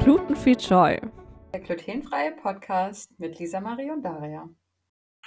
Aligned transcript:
Glutenfree 0.00 0.56
Joy. 0.58 1.00
Der 1.52 1.60
glutenfreie 1.60 2.32
Podcast 2.32 3.16
mit 3.20 3.38
Lisa 3.38 3.60
Marie 3.60 3.92
und 3.92 4.02
Daria. 4.02 4.48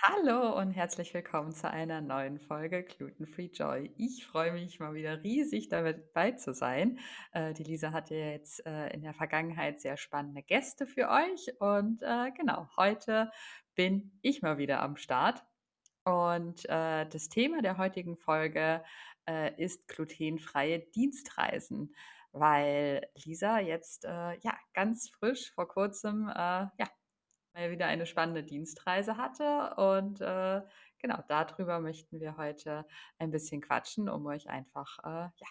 Hallo 0.01 0.59
und 0.59 0.71
herzlich 0.71 1.13
willkommen 1.13 1.53
zu 1.53 1.71
einer 1.71 2.01
neuen 2.01 2.39
Folge 2.39 2.83
Glutenfree 2.83 3.49
Joy. 3.53 3.91
Ich 3.97 4.27
freue 4.27 4.51
mich 4.51 4.79
mal 4.79 4.93
wieder 4.93 5.23
riesig 5.23 5.69
dabei 5.69 6.31
zu 6.33 6.53
sein. 6.53 6.99
Äh, 7.31 7.53
die 7.53 7.63
Lisa 7.63 7.93
hatte 7.93 8.15
ja 8.15 8.27
jetzt 8.31 8.65
äh, 8.65 8.93
in 8.93 9.01
der 9.01 9.13
Vergangenheit 9.13 9.81
sehr 9.81 9.97
spannende 9.97 10.43
Gäste 10.43 10.85
für 10.85 11.09
euch 11.09 11.49
und 11.59 12.03
äh, 12.03 12.31
genau, 12.37 12.67
heute 12.77 13.31
bin 13.77 14.19
ich 14.21 14.41
mal 14.41 14.57
wieder 14.57 14.81
am 14.81 14.97
Start. 14.97 15.45
Und 16.03 16.65
äh, 16.65 17.05
das 17.07 17.29
Thema 17.29 17.61
der 17.61 17.77
heutigen 17.77 18.17
Folge 18.17 18.83
äh, 19.29 19.63
ist 19.63 19.87
glutenfreie 19.87 20.79
Dienstreisen 20.79 21.93
weil 22.39 23.07
Lisa 23.23 23.59
jetzt 23.59 24.05
äh, 24.05 24.37
ja 24.39 24.57
ganz 24.73 25.09
frisch 25.09 25.51
vor 25.53 25.67
kurzem 25.67 26.29
äh, 26.29 26.33
ja 26.77 26.87
mal 27.53 27.71
wieder 27.71 27.87
eine 27.87 28.05
spannende 28.05 28.43
Dienstreise 28.43 29.17
hatte 29.17 29.75
und 29.75 30.21
äh, 30.21 30.61
genau 30.99 31.23
darüber 31.27 31.79
möchten 31.79 32.19
wir 32.19 32.37
heute 32.37 32.85
ein 33.17 33.31
bisschen 33.31 33.61
quatschen, 33.61 34.09
um 34.09 34.25
euch 34.27 34.49
einfach 34.49 34.99
äh, 35.03 35.29
ja 35.35 35.47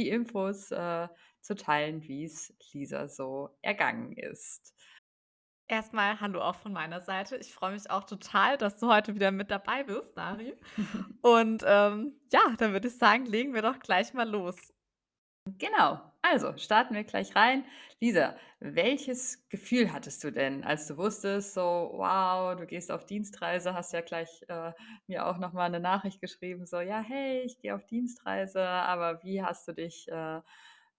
die 0.00 0.08
Infos 0.08 0.68
zu 0.68 1.54
teilen, 1.56 2.02
wie 2.04 2.24
es 2.24 2.54
Lisa 2.72 3.06
so 3.06 3.50
ergangen 3.60 4.12
ist. 4.16 4.74
Erstmal 5.70 6.18
hallo 6.18 6.40
auch 6.40 6.56
von 6.56 6.72
meiner 6.72 7.00
Seite. 7.00 7.36
Ich 7.36 7.54
freue 7.54 7.70
mich 7.70 7.88
auch 7.88 8.02
total, 8.02 8.58
dass 8.58 8.76
du 8.78 8.88
heute 8.88 9.14
wieder 9.14 9.30
mit 9.30 9.52
dabei 9.52 9.84
bist, 9.84 10.16
Dari. 10.16 10.56
Und 11.22 11.62
ähm, 11.64 12.12
ja, 12.32 12.40
dann 12.58 12.72
würde 12.72 12.88
ich 12.88 12.98
sagen, 12.98 13.24
legen 13.24 13.54
wir 13.54 13.62
doch 13.62 13.78
gleich 13.78 14.12
mal 14.12 14.28
los. 14.28 14.56
Genau. 15.58 16.00
Also, 16.22 16.56
starten 16.58 16.96
wir 16.96 17.04
gleich 17.04 17.36
rein. 17.36 17.64
Lisa, 18.00 18.36
welches 18.58 19.48
Gefühl 19.48 19.92
hattest 19.92 20.24
du 20.24 20.32
denn, 20.32 20.64
als 20.64 20.88
du 20.88 20.96
wusstest, 20.96 21.54
so, 21.54 21.92
wow, 21.94 22.56
du 22.56 22.66
gehst 22.66 22.90
auf 22.90 23.06
Dienstreise, 23.06 23.72
hast 23.72 23.92
ja 23.92 24.00
gleich 24.00 24.44
äh, 24.48 24.72
mir 25.06 25.24
auch 25.24 25.38
nochmal 25.38 25.66
eine 25.66 25.78
Nachricht 25.78 26.20
geschrieben, 26.20 26.66
so, 26.66 26.80
ja, 26.80 26.98
hey, 26.98 27.42
ich 27.42 27.60
gehe 27.60 27.76
auf 27.76 27.86
Dienstreise, 27.86 28.60
aber 28.60 29.22
wie 29.22 29.40
hast 29.40 29.68
du 29.68 29.72
dich 29.72 30.08
äh, 30.08 30.40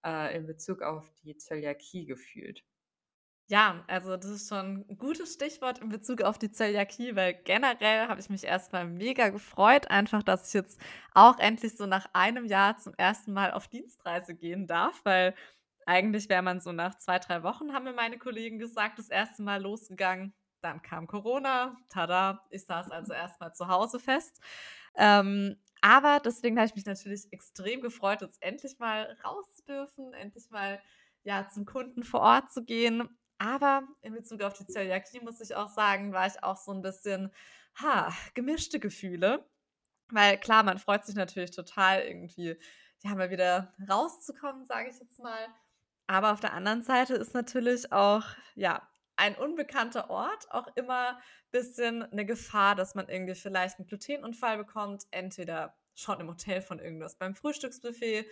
äh, 0.05 0.37
in 0.37 0.47
Bezug 0.47 0.81
auf 0.81 1.11
die 1.23 1.35
Zöliakie 1.35 2.05
gefühlt? 2.05 2.63
Ja, 3.51 3.83
also 3.87 4.15
das 4.15 4.27
ist 4.31 4.47
schon 4.47 4.85
ein 4.89 4.97
gutes 4.97 5.33
Stichwort 5.33 5.79
in 5.79 5.89
Bezug 5.89 6.21
auf 6.21 6.37
die 6.39 6.51
Zöliakie, 6.51 7.17
weil 7.17 7.33
generell 7.33 8.07
habe 8.07 8.21
ich 8.21 8.29
mich 8.29 8.45
erstmal 8.45 8.85
mega 8.85 9.27
gefreut, 9.27 9.91
einfach, 9.91 10.23
dass 10.23 10.47
ich 10.47 10.53
jetzt 10.53 10.79
auch 11.13 11.37
endlich 11.37 11.75
so 11.75 11.85
nach 11.85 12.07
einem 12.13 12.45
Jahr 12.45 12.77
zum 12.77 12.93
ersten 12.93 13.33
Mal 13.33 13.51
auf 13.51 13.67
Dienstreise 13.67 14.35
gehen 14.35 14.67
darf, 14.67 15.01
weil 15.03 15.35
eigentlich 15.85 16.29
wäre 16.29 16.41
man 16.43 16.61
so 16.61 16.71
nach 16.71 16.95
zwei, 16.95 17.19
drei 17.19 17.43
Wochen, 17.43 17.73
haben 17.73 17.83
mir 17.83 17.91
meine 17.91 18.17
Kollegen 18.17 18.57
gesagt, 18.57 18.97
das 18.99 19.09
erste 19.09 19.41
Mal 19.43 19.61
losgegangen. 19.61 20.33
Dann 20.61 20.81
kam 20.81 21.05
Corona, 21.05 21.75
tada, 21.89 22.45
ich 22.51 22.63
saß 22.63 22.89
also 22.91 23.11
erstmal 23.11 23.53
zu 23.53 23.67
Hause 23.67 23.99
fest. 23.99 24.39
Ähm, 24.95 25.57
aber 25.81 26.21
deswegen 26.23 26.55
habe 26.55 26.67
ich 26.67 26.75
mich 26.75 26.85
natürlich 26.85 27.27
extrem 27.33 27.81
gefreut, 27.81 28.21
jetzt 28.21 28.41
endlich 28.41 28.79
mal 28.79 29.17
raus 29.25 29.51
zu 29.57 29.65
dürfen, 29.65 30.13
endlich 30.13 30.49
mal 30.51 30.81
ja, 31.23 31.49
zum 31.49 31.65
Kunden 31.65 32.03
vor 32.03 32.21
Ort 32.21 32.53
zu 32.53 32.63
gehen 32.63 33.09
aber 33.41 33.87
in 34.03 34.13
Bezug 34.13 34.43
auf 34.43 34.53
die 34.53 34.67
Zöliakie 34.67 35.19
muss 35.19 35.41
ich 35.41 35.55
auch 35.55 35.67
sagen, 35.67 36.13
war 36.13 36.27
ich 36.27 36.43
auch 36.43 36.57
so 36.57 36.71
ein 36.71 36.83
bisschen, 36.83 37.31
ha, 37.81 38.13
gemischte 38.35 38.79
Gefühle. 38.79 39.49
Weil 40.09 40.37
klar, 40.37 40.61
man 40.61 40.77
freut 40.77 41.05
sich 41.05 41.15
natürlich 41.15 41.49
total 41.49 42.01
irgendwie, 42.01 42.55
ja, 42.99 43.15
mal 43.15 43.31
wieder 43.31 43.73
rauszukommen, 43.89 44.67
sage 44.67 44.91
ich 44.91 44.99
jetzt 44.99 45.17
mal. 45.17 45.47
Aber 46.05 46.33
auf 46.33 46.39
der 46.39 46.53
anderen 46.53 46.83
Seite 46.83 47.15
ist 47.15 47.33
natürlich 47.33 47.91
auch, 47.91 48.25
ja, 48.53 48.87
ein 49.15 49.35
unbekannter 49.35 50.11
Ort 50.11 50.51
auch 50.51 50.67
immer 50.75 51.17
ein 51.17 51.21
bisschen 51.49 52.03
eine 52.03 52.27
Gefahr, 52.27 52.75
dass 52.75 52.93
man 52.93 53.09
irgendwie 53.09 53.33
vielleicht 53.33 53.79
einen 53.79 53.87
Glutenunfall 53.87 54.57
bekommt, 54.57 55.07
entweder 55.09 55.75
schon 55.95 56.19
im 56.19 56.29
Hotel 56.29 56.61
von 56.61 56.77
irgendwas 56.77 57.15
beim 57.15 57.33
Frühstücksbuffet 57.33 58.27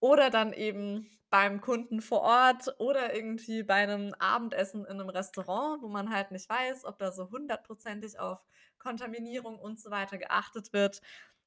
oder 0.00 0.30
dann 0.30 0.52
eben 0.52 1.10
beim 1.30 1.60
Kunden 1.60 2.00
vor 2.02 2.22
Ort 2.22 2.74
oder 2.78 3.14
irgendwie 3.14 3.62
bei 3.62 3.74
einem 3.76 4.14
Abendessen 4.18 4.84
in 4.84 5.00
einem 5.00 5.08
Restaurant, 5.08 5.82
wo 5.82 5.88
man 5.88 6.10
halt 6.12 6.32
nicht 6.32 6.48
weiß, 6.48 6.84
ob 6.84 6.98
da 6.98 7.12
so 7.12 7.30
hundertprozentig 7.30 8.18
auf 8.18 8.40
Kontaminierung 8.78 9.58
und 9.58 9.78
so 9.80 9.90
weiter 9.90 10.18
geachtet 10.18 10.72
wird. 10.72 11.00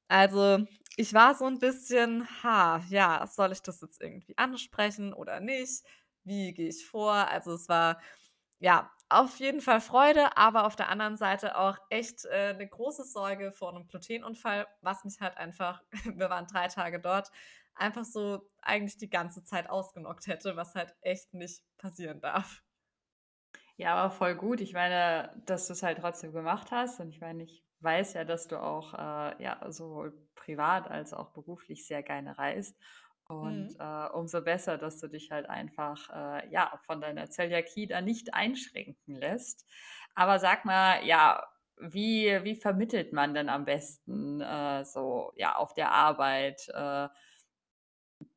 Also 0.08 0.66
ich 0.96 1.12
war 1.14 1.34
so 1.34 1.44
ein 1.46 1.58
bisschen, 1.58 2.26
ha, 2.42 2.82
ja, 2.88 3.26
soll 3.26 3.52
ich 3.52 3.62
das 3.62 3.80
jetzt 3.80 4.00
irgendwie 4.00 4.36
ansprechen 4.38 5.12
oder 5.12 5.40
nicht? 5.40 5.84
Wie 6.24 6.54
gehe 6.54 6.68
ich 6.68 6.86
vor? 6.86 7.12
Also 7.12 7.52
es 7.54 7.68
war 7.68 8.00
ja 8.58 8.90
auf 9.10 9.38
jeden 9.38 9.60
Fall 9.60 9.80
Freude, 9.80 10.36
aber 10.36 10.66
auf 10.66 10.76
der 10.76 10.88
anderen 10.88 11.16
Seite 11.16 11.58
auch 11.58 11.76
echt 11.90 12.24
äh, 12.26 12.54
eine 12.54 12.66
große 12.66 13.04
Sorge 13.04 13.52
vor 13.52 13.70
einem 13.74 13.86
Glutenunfall, 13.86 14.66
was 14.80 15.04
mich 15.04 15.20
halt 15.20 15.36
einfach, 15.36 15.82
wir 16.04 16.30
waren 16.30 16.46
drei 16.46 16.68
Tage 16.68 17.00
dort, 17.00 17.30
einfach 17.74 18.04
so 18.04 18.48
eigentlich 18.62 18.96
die 18.96 19.10
ganze 19.10 19.44
Zeit 19.44 19.68
ausgenockt 19.68 20.26
hätte, 20.26 20.56
was 20.56 20.74
halt 20.74 20.94
echt 21.00 21.34
nicht 21.34 21.62
passieren 21.78 22.20
darf. 22.20 22.62
Ja, 23.76 23.94
aber 23.96 24.10
voll 24.10 24.34
gut. 24.36 24.60
Ich 24.60 24.72
meine, 24.72 25.30
dass 25.46 25.66
du 25.66 25.72
es 25.72 25.82
halt 25.82 25.98
trotzdem 25.98 26.32
gemacht 26.32 26.70
hast. 26.70 27.00
Und 27.00 27.08
ich 27.08 27.20
meine, 27.20 27.42
ich 27.42 27.64
weiß 27.80 28.14
ja, 28.14 28.24
dass 28.24 28.46
du 28.46 28.60
auch 28.60 28.94
äh, 28.94 29.42
ja, 29.42 29.60
sowohl 29.70 30.16
privat 30.34 30.88
als 30.88 31.12
auch 31.12 31.32
beruflich 31.32 31.86
sehr 31.86 32.02
gerne 32.02 32.38
reist. 32.38 32.76
Und 33.26 33.70
mhm. 33.70 33.80
äh, 33.80 34.08
umso 34.10 34.42
besser, 34.42 34.78
dass 34.78 35.00
du 35.00 35.08
dich 35.08 35.30
halt 35.30 35.48
einfach 35.48 36.10
äh, 36.10 36.48
ja, 36.50 36.78
von 36.86 37.00
deiner 37.00 37.30
Zöliakie 37.30 37.86
da 37.86 38.00
nicht 38.00 38.34
einschränken 38.34 39.16
lässt. 39.16 39.66
Aber 40.14 40.38
sag 40.38 40.64
mal, 40.64 41.04
ja, 41.04 41.44
wie, 41.78 42.38
wie 42.44 42.54
vermittelt 42.54 43.12
man 43.12 43.34
denn 43.34 43.48
am 43.48 43.64
besten 43.64 44.40
äh, 44.40 44.84
so 44.84 45.32
ja, 45.36 45.56
auf 45.56 45.74
der 45.74 45.90
Arbeit? 45.90 46.68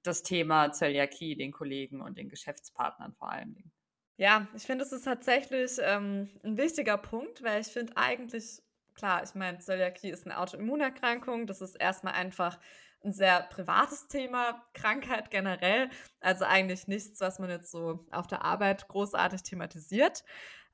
Das 0.08 0.24
Thema 0.24 0.72
Zöliakie 0.72 1.36
den 1.36 1.52
Kollegen 1.52 2.02
und 2.02 2.18
den 2.18 2.30
Geschäftspartnern 2.30 3.14
vor 3.14 3.32
allen 3.32 3.54
Dingen. 3.54 3.72
Ja, 4.18 4.48
ich 4.56 4.64
finde, 4.64 4.84
es 4.84 4.92
ist 4.92 5.04
tatsächlich 5.04 5.74
ähm, 5.80 6.30
ein 6.44 6.58
wichtiger 6.58 6.98
Punkt, 6.98 7.44
weil 7.44 7.62
ich 7.62 7.68
finde 7.68 7.96
eigentlich, 7.98 8.62
klar, 8.96 9.22
ich 9.24 9.36
meine, 9.36 9.60
Zöliakie 9.60 10.10
ist 10.10 10.26
eine 10.26 10.40
Autoimmunerkrankung, 10.40 11.46
das 11.46 11.62
ist 11.62 11.76
erstmal 11.76 12.14
einfach 12.14 12.58
ein 13.04 13.14
sehr 13.14 13.42
privates 13.44 14.08
Thema, 14.08 14.66
Krankheit 14.74 15.30
generell, 15.30 15.90
also 16.20 16.46
eigentlich 16.46 16.88
nichts, 16.88 17.22
was 17.22 17.38
man 17.38 17.50
jetzt 17.50 17.70
so 17.70 18.08
auf 18.12 18.26
der 18.26 18.44
Arbeit 18.44 18.88
großartig 18.88 19.44
thematisiert. 19.44 20.24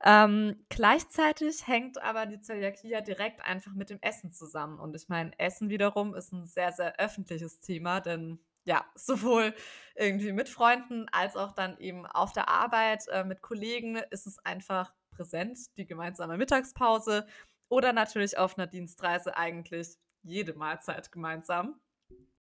Ähm, 0.02 0.64
gleichzeitig 0.68 1.66
hängt 1.66 2.02
aber 2.02 2.26
die 2.26 2.40
Zöliakie 2.40 2.88
ja 2.88 3.00
direkt 3.00 3.42
einfach 3.42 3.72
mit 3.74 3.90
dem 3.90 4.00
Essen 4.00 4.32
zusammen. 4.32 4.78
Und 4.78 4.94
ich 4.96 5.08
meine, 5.08 5.38
Essen 5.38 5.68
wiederum 5.70 6.14
ist 6.14 6.32
ein 6.32 6.46
sehr, 6.46 6.72
sehr 6.72 6.98
öffentliches 6.98 7.60
Thema, 7.60 8.00
denn 8.00 8.38
ja, 8.64 8.84
sowohl 8.94 9.54
irgendwie 9.94 10.32
mit 10.32 10.48
Freunden 10.48 11.06
als 11.12 11.36
auch 11.36 11.52
dann 11.52 11.78
eben 11.78 12.06
auf 12.06 12.32
der 12.32 12.48
Arbeit 12.48 13.06
äh, 13.08 13.24
mit 13.24 13.42
Kollegen 13.42 13.96
ist 14.10 14.26
es 14.26 14.38
einfach 14.44 14.92
präsent, 15.10 15.58
die 15.76 15.86
gemeinsame 15.86 16.36
Mittagspause 16.36 17.26
oder 17.68 17.92
natürlich 17.92 18.36
auf 18.36 18.58
einer 18.58 18.66
Dienstreise 18.66 19.36
eigentlich 19.36 19.96
jede 20.22 20.54
Mahlzeit 20.54 21.12
gemeinsam. 21.12 21.80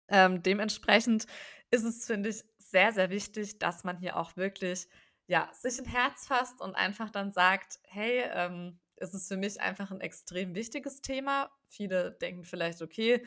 Ähm, 0.09 0.43
dementsprechend 0.43 1.27
ist 1.71 1.85
es, 1.85 2.07
finde 2.07 2.31
ich, 2.31 2.45
sehr, 2.59 2.93
sehr 2.93 3.11
wichtig, 3.11 3.59
dass 3.59 3.85
man 3.85 3.99
hier 3.99 4.17
auch 4.17 4.37
wirklich 4.37 4.89
ja, 5.27 5.49
sich 5.53 5.79
ein 5.79 5.85
Herz 5.85 6.27
fasst 6.27 6.61
und 6.61 6.75
einfach 6.75 7.11
dann 7.11 7.33
sagt, 7.33 7.79
hey, 7.85 8.25
ähm, 8.33 8.81
es 8.97 9.15
ist 9.15 9.29
für 9.29 9.37
mich 9.37 9.61
einfach 9.61 9.91
ein 9.93 10.01
extrem 10.01 10.55
wichtiges 10.55 11.01
Thema. 11.03 11.51
Viele 11.69 12.13
denken 12.21 12.45
vielleicht, 12.45 12.83
okay, 12.83 13.25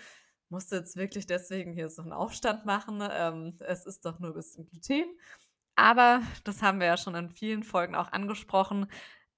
musst 0.54 0.72
du 0.72 0.76
jetzt 0.76 0.96
wirklich 0.96 1.26
deswegen 1.26 1.74
hier 1.74 1.90
so 1.90 2.04
einen 2.04 2.14
Aufstand 2.14 2.64
machen. 2.66 3.04
Ähm, 3.12 3.58
es 3.60 3.86
ist 3.86 4.06
doch 4.06 4.20
nur 4.20 4.30
ein 4.30 4.36
bisschen 4.36 4.68
Gluten. 4.68 5.18
Aber 5.76 6.22
das 6.44 6.62
haben 6.62 6.80
wir 6.80 6.88
ja 6.88 6.98
schon 6.98 7.16
in 7.16 7.32
vielen 7.32 7.64
Folgen 7.64 7.96
auch 7.96 8.12
angesprochen. 8.12 8.86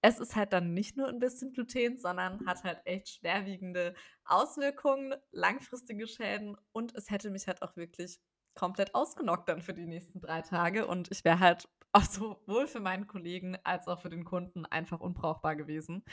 Es 0.01 0.19
ist 0.19 0.35
halt 0.35 0.51
dann 0.51 0.73
nicht 0.73 0.97
nur 0.97 1.07
ein 1.07 1.19
bisschen 1.19 1.53
Gluten, 1.53 1.97
sondern 1.97 2.45
hat 2.45 2.63
halt 2.63 2.81
echt 2.83 3.07
schwerwiegende 3.07 3.95
Auswirkungen, 4.25 5.15
langfristige 5.31 6.05
Schäden 6.05 6.57
und 6.73 6.93
es 6.95 7.09
hätte 7.09 7.31
mich 7.31 7.47
halt 7.47 7.61
auch 7.61 7.75
wirklich 7.77 8.19
komplett 8.53 8.93
ausgenockt 8.93 9.47
dann 9.47 9.61
für 9.61 9.73
die 9.73 9.85
nächsten 9.85 10.19
drei 10.19 10.41
Tage 10.41 10.85
und 10.85 11.09
ich 11.11 11.23
wäre 11.23 11.39
halt 11.39 11.69
auch 11.93 12.03
sowohl 12.03 12.67
für 12.67 12.81
meinen 12.81 13.07
Kollegen 13.07 13.57
als 13.63 13.87
auch 13.87 14.01
für 14.01 14.09
den 14.09 14.25
Kunden 14.25 14.65
einfach 14.65 14.99
unbrauchbar 14.99 15.55
gewesen. 15.55 16.03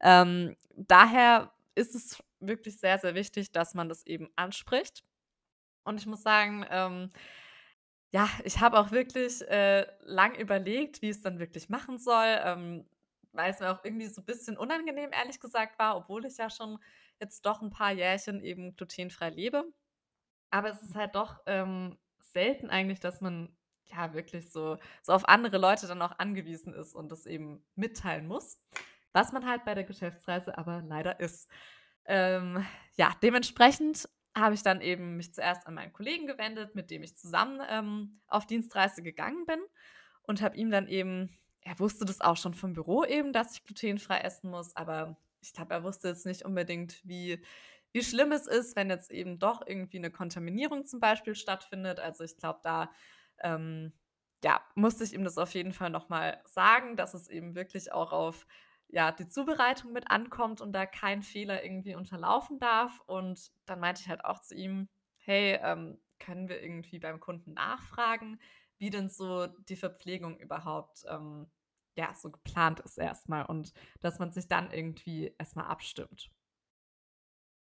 Ähm, 0.00 0.56
daher 0.74 1.52
ist 1.76 1.94
es 1.94 2.20
wirklich 2.40 2.78
sehr, 2.78 2.98
sehr 2.98 3.14
wichtig, 3.14 3.52
dass 3.52 3.74
man 3.74 3.88
das 3.88 4.06
eben 4.06 4.28
anspricht. 4.36 5.04
Und 5.84 5.98
ich 5.98 6.06
muss 6.06 6.22
sagen, 6.22 6.64
ähm, 6.70 7.10
ja, 8.12 8.28
ich 8.44 8.60
habe 8.60 8.78
auch 8.78 8.90
wirklich 8.90 9.42
äh, 9.48 9.86
lang 10.02 10.34
überlegt, 10.34 11.02
wie 11.02 11.10
es 11.10 11.22
dann 11.22 11.38
wirklich 11.38 11.68
machen 11.68 11.98
soll. 11.98 12.38
Ähm, 12.44 12.86
weil 13.32 13.50
es 13.52 13.60
mir 13.60 13.70
auch 13.70 13.84
irgendwie 13.84 14.06
so 14.06 14.20
ein 14.22 14.24
bisschen 14.24 14.56
unangenehm, 14.56 15.10
ehrlich 15.12 15.40
gesagt, 15.40 15.78
war, 15.78 15.96
obwohl 15.96 16.24
ich 16.24 16.36
ja 16.36 16.50
schon 16.50 16.78
jetzt 17.20 17.44
doch 17.46 17.62
ein 17.62 17.70
paar 17.70 17.92
Jährchen 17.92 18.42
eben 18.42 18.74
glutenfrei 18.76 19.30
lebe. 19.30 19.64
Aber 20.50 20.70
es 20.70 20.82
ist 20.82 20.94
halt 20.96 21.14
doch 21.14 21.40
ähm, 21.46 21.98
selten 22.20 22.70
eigentlich, 22.70 23.00
dass 23.00 23.20
man 23.20 23.56
ja 23.84 24.14
wirklich 24.14 24.50
so, 24.50 24.78
so 25.02 25.12
auf 25.12 25.28
andere 25.28 25.58
Leute 25.58 25.86
dann 25.86 26.02
auch 26.02 26.18
angewiesen 26.18 26.74
ist 26.74 26.94
und 26.94 27.10
das 27.10 27.26
eben 27.26 27.64
mitteilen 27.74 28.26
muss. 28.26 28.60
Was 29.12 29.32
man 29.32 29.46
halt 29.46 29.64
bei 29.64 29.74
der 29.74 29.84
Geschäftsreise 29.84 30.56
aber 30.58 30.82
leider 30.82 31.20
ist. 31.20 31.48
Ähm, 32.06 32.64
ja, 32.96 33.12
dementsprechend 33.22 34.08
habe 34.36 34.54
ich 34.54 34.62
dann 34.62 34.80
eben 34.80 35.16
mich 35.16 35.34
zuerst 35.34 35.66
an 35.66 35.74
meinen 35.74 35.92
Kollegen 35.92 36.26
gewendet, 36.26 36.74
mit 36.74 36.90
dem 36.90 37.02
ich 37.02 37.16
zusammen 37.16 37.60
ähm, 37.68 38.20
auf 38.28 38.46
Dienstreise 38.46 39.02
gegangen 39.02 39.44
bin 39.46 39.60
und 40.22 40.40
habe 40.42 40.56
ihm 40.56 40.70
dann 40.70 40.88
eben, 40.88 41.36
er 41.62 41.78
wusste 41.78 42.04
das 42.04 42.20
auch 42.20 42.36
schon 42.36 42.54
vom 42.54 42.72
Büro 42.72 43.04
eben, 43.04 43.32
dass 43.32 43.54
ich 43.54 43.64
glutenfrei 43.64 44.18
essen 44.18 44.50
muss, 44.50 44.76
aber 44.76 45.16
ich 45.40 45.52
glaube, 45.52 45.74
er 45.74 45.82
wusste 45.82 46.08
jetzt 46.08 46.26
nicht 46.26 46.44
unbedingt, 46.44 47.00
wie, 47.04 47.42
wie 47.92 48.04
schlimm 48.04 48.32
es 48.32 48.46
ist, 48.46 48.76
wenn 48.76 48.90
jetzt 48.90 49.10
eben 49.10 49.38
doch 49.38 49.66
irgendwie 49.66 49.98
eine 49.98 50.10
Kontaminierung 50.10 50.84
zum 50.84 51.00
Beispiel 51.00 51.34
stattfindet. 51.34 51.98
Also 51.98 52.24
ich 52.24 52.36
glaube, 52.36 52.60
da 52.62 52.90
ähm, 53.42 53.92
ja, 54.44 54.60
musste 54.74 55.04
ich 55.04 55.12
ihm 55.12 55.24
das 55.24 55.38
auf 55.38 55.54
jeden 55.54 55.72
Fall 55.72 55.90
nochmal 55.90 56.40
sagen, 56.44 56.96
dass 56.96 57.14
es 57.14 57.28
eben 57.28 57.54
wirklich 57.54 57.92
auch 57.92 58.12
auf 58.12 58.46
ja, 58.92 59.12
die 59.12 59.28
Zubereitung 59.28 59.92
mit 59.92 60.10
ankommt 60.10 60.60
und 60.60 60.72
da 60.72 60.86
kein 60.86 61.22
Fehler 61.22 61.62
irgendwie 61.64 61.94
unterlaufen 61.94 62.58
darf. 62.58 63.00
Und 63.06 63.50
dann 63.66 63.80
meinte 63.80 64.02
ich 64.02 64.08
halt 64.08 64.24
auch 64.24 64.40
zu 64.40 64.54
ihm, 64.54 64.88
hey, 65.18 65.58
ähm, 65.62 66.00
können 66.18 66.48
wir 66.48 66.62
irgendwie 66.62 66.98
beim 66.98 67.20
Kunden 67.20 67.54
nachfragen, 67.54 68.40
wie 68.78 68.90
denn 68.90 69.08
so 69.08 69.46
die 69.46 69.76
Verpflegung 69.76 70.38
überhaupt 70.38 71.04
ähm, 71.08 71.50
ja, 71.96 72.14
so 72.14 72.30
geplant 72.30 72.80
ist 72.80 72.98
erstmal 72.98 73.44
und 73.46 73.72
dass 74.00 74.18
man 74.18 74.32
sich 74.32 74.48
dann 74.48 74.70
irgendwie 74.70 75.34
erstmal 75.38 75.66
abstimmt. 75.66 76.30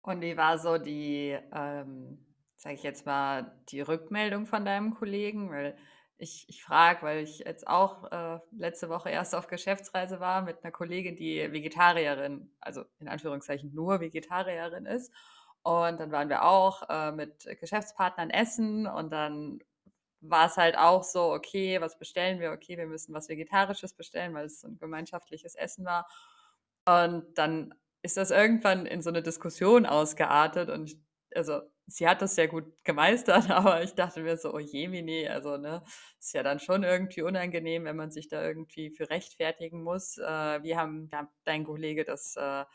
Und 0.02 0.22
wie 0.22 0.38
war 0.38 0.58
so 0.58 0.78
die, 0.78 1.38
ähm, 1.52 2.26
sage 2.56 2.76
ich 2.76 2.84
jetzt 2.84 3.06
mal, 3.06 3.60
die 3.70 3.82
Rückmeldung 3.82 4.46
von 4.46 4.64
deinem 4.64 4.94
Kollegen? 4.94 5.50
Weil 5.50 5.78
ich, 6.18 6.46
ich 6.50 6.64
frage, 6.64 7.04
weil 7.04 7.24
ich 7.24 7.40
jetzt 7.40 7.68
auch 7.68 8.12
äh, 8.12 8.40
letzte 8.52 8.90
Woche 8.90 9.10
erst 9.10 9.36
auf 9.36 9.48
Geschäftsreise 9.48 10.20
war 10.20 10.42
mit 10.42 10.64
einer 10.64 10.72
Kollegin, 10.72 11.16
die 11.16 11.52
Vegetarierin, 11.52 12.52
also 12.60 12.84
in 13.00 13.08
Anführungszeichen 13.08 13.74
nur 13.74 14.00
Vegetarierin 14.00 14.86
ist. 14.86 15.12
Und 15.64 16.00
dann 16.00 16.12
waren 16.12 16.30
wir 16.30 16.44
auch 16.44 16.90
äh, 16.90 17.12
mit 17.12 17.46
Geschäftspartnern 17.60 18.30
essen 18.30 18.88
und 18.88 19.12
dann 19.12 19.60
war 20.22 20.48
es 20.48 20.58
halt 20.58 20.78
auch 20.78 21.04
so, 21.04 21.32
okay, 21.34 21.80
was 21.82 22.00
bestellen 22.00 22.40
wir? 22.40 22.52
Okay, 22.52 22.78
wir 22.78 22.88
müssen 22.88 23.14
was 23.14 23.30
Vegetarisches 23.30 23.94
bestellen, 23.94 24.34
weil 24.34 24.46
es 24.46 24.62
so 24.62 24.68
ein 24.68 24.80
gemeinschaftliches 24.80 25.56
Essen 25.56 25.86
war. 25.86 26.08
Und 26.86 27.38
dann 27.38 27.76
ist 28.02 28.18
das 28.18 28.32
irgendwann 28.32 28.86
in 28.86 29.02
so 29.02 29.10
eine 29.10 29.22
Diskussion 29.22 29.86
ausgeartet 29.86 30.70
und 30.70 30.86
ich, 30.86 31.00
also 31.36 31.62
sie 31.88 32.08
hat 32.08 32.22
das 32.22 32.36
sehr 32.36 32.48
gut 32.48 32.66
gemeistert, 32.84 33.50
aber 33.50 33.84
ich 33.84 33.96
dachte 33.96 34.22
mir 34.22 34.38
so, 34.38 34.54
oh 34.54 34.60
je, 34.60 34.88
nee, 34.88 35.28
also 35.28 35.58
ne, 35.58 35.84
ist 36.20 36.34
ja 36.34 36.44
dann 36.44 36.60
schon 36.60 36.84
irgendwie 36.84 37.22
unangenehm, 37.22 37.86
wenn 37.86 37.96
man 37.96 38.12
sich 38.12 38.28
da 38.28 38.44
irgendwie 38.44 38.92
für 38.92 39.10
rechtfertigen 39.10 39.84
muss. 39.84 40.18
Äh, 40.18 40.64
wie 40.64 40.76
haben, 40.76 41.10
haben 41.14 41.30
dein 41.46 41.64
Kollege 41.66 42.04
das 42.06 42.36
äh, 42.36 42.66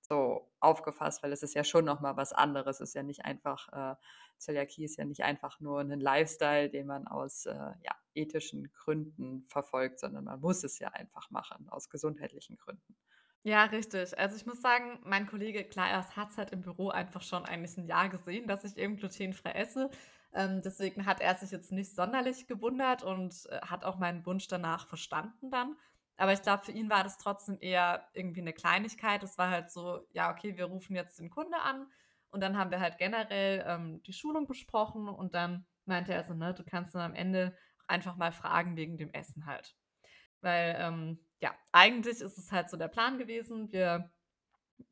so 0.00 0.50
aufgefasst, 0.60 1.22
weil 1.22 1.32
es 1.32 1.42
ist 1.42 1.54
ja 1.54 1.64
schon 1.64 1.84
nochmal 1.84 2.16
was 2.16 2.32
anderes. 2.32 2.80
Es 2.80 2.90
ist 2.90 2.94
ja 2.94 3.02
nicht 3.02 3.24
einfach, 3.24 3.68
äh, 3.72 3.96
Zöliakie 4.38 4.84
ist 4.84 4.96
ja 4.96 5.04
nicht 5.04 5.22
einfach 5.22 5.60
nur 5.60 5.80
ein 5.80 6.00
Lifestyle, 6.00 6.68
den 6.70 6.86
man 6.86 7.06
aus 7.06 7.46
äh, 7.46 7.54
ja, 7.54 7.94
ethischen 8.14 8.70
Gründen 8.72 9.46
verfolgt, 9.48 10.00
sondern 10.00 10.24
man 10.24 10.40
muss 10.40 10.64
es 10.64 10.78
ja 10.78 10.88
einfach 10.88 11.30
machen, 11.30 11.68
aus 11.68 11.88
gesundheitlichen 11.90 12.56
Gründen. 12.56 12.96
Ja, 13.46 13.64
richtig. 13.64 14.18
Also 14.18 14.36
ich 14.36 14.46
muss 14.46 14.62
sagen, 14.62 14.98
mein 15.04 15.26
Kollege 15.26 15.64
Klaas 15.64 16.16
hat 16.16 16.30
es 16.30 16.38
halt 16.38 16.50
im 16.52 16.62
Büro 16.62 16.88
einfach 16.88 17.20
schon 17.22 17.44
eigentlich 17.44 17.76
ein 17.76 17.86
Jahr 17.86 18.08
gesehen, 18.08 18.46
dass 18.48 18.64
ich 18.64 18.78
eben 18.78 18.96
glutenfrei 18.96 19.52
esse. 19.52 19.90
Ähm, 20.32 20.62
deswegen 20.62 21.04
hat 21.04 21.20
er 21.20 21.34
sich 21.34 21.50
jetzt 21.50 21.70
nicht 21.70 21.94
sonderlich 21.94 22.46
gewundert 22.46 23.02
und 23.02 23.34
äh, 23.50 23.60
hat 23.60 23.84
auch 23.84 23.98
meinen 23.98 24.24
Wunsch 24.24 24.48
danach 24.48 24.88
verstanden 24.88 25.50
dann. 25.50 25.76
Aber 26.16 26.32
ich 26.32 26.40
glaube, 26.42 26.64
für 26.64 26.72
ihn 26.72 26.88
war 26.88 27.04
das 27.04 27.18
trotzdem 27.18 27.58
eher 27.60 28.08
irgendwie 28.14 28.40
eine 28.40 28.54
Kleinigkeit. 28.54 29.22
Es 29.22 29.36
war 29.36 29.50
halt 29.50 29.70
so, 29.70 30.06
ja, 30.12 30.30
okay, 30.32 30.56
wir 30.56 30.64
rufen 30.64 30.96
jetzt 30.96 31.18
den 31.18 31.28
Kunde 31.28 31.58
an 31.60 31.86
und 32.30 32.40
dann 32.40 32.56
haben 32.56 32.70
wir 32.70 32.80
halt 32.80 32.96
generell 32.98 33.62
ähm, 33.66 34.02
die 34.04 34.12
Schulung 34.14 34.46
besprochen 34.46 35.06
und 35.08 35.34
dann 35.34 35.66
meinte 35.84 36.14
er 36.14 36.24
so, 36.24 36.32
ne, 36.34 36.54
du 36.54 36.64
kannst 36.64 36.94
dann 36.94 37.02
am 37.02 37.14
Ende 37.14 37.54
einfach 37.86 38.16
mal 38.16 38.32
fragen 38.32 38.76
wegen 38.76 38.96
dem 38.96 39.12
Essen 39.12 39.44
halt. 39.44 39.76
Weil 40.44 40.76
ähm, 40.78 41.18
ja, 41.40 41.52
eigentlich 41.72 42.20
ist 42.20 42.38
es 42.38 42.52
halt 42.52 42.70
so 42.70 42.76
der 42.76 42.88
Plan 42.88 43.18
gewesen. 43.18 43.72
Wir, 43.72 44.10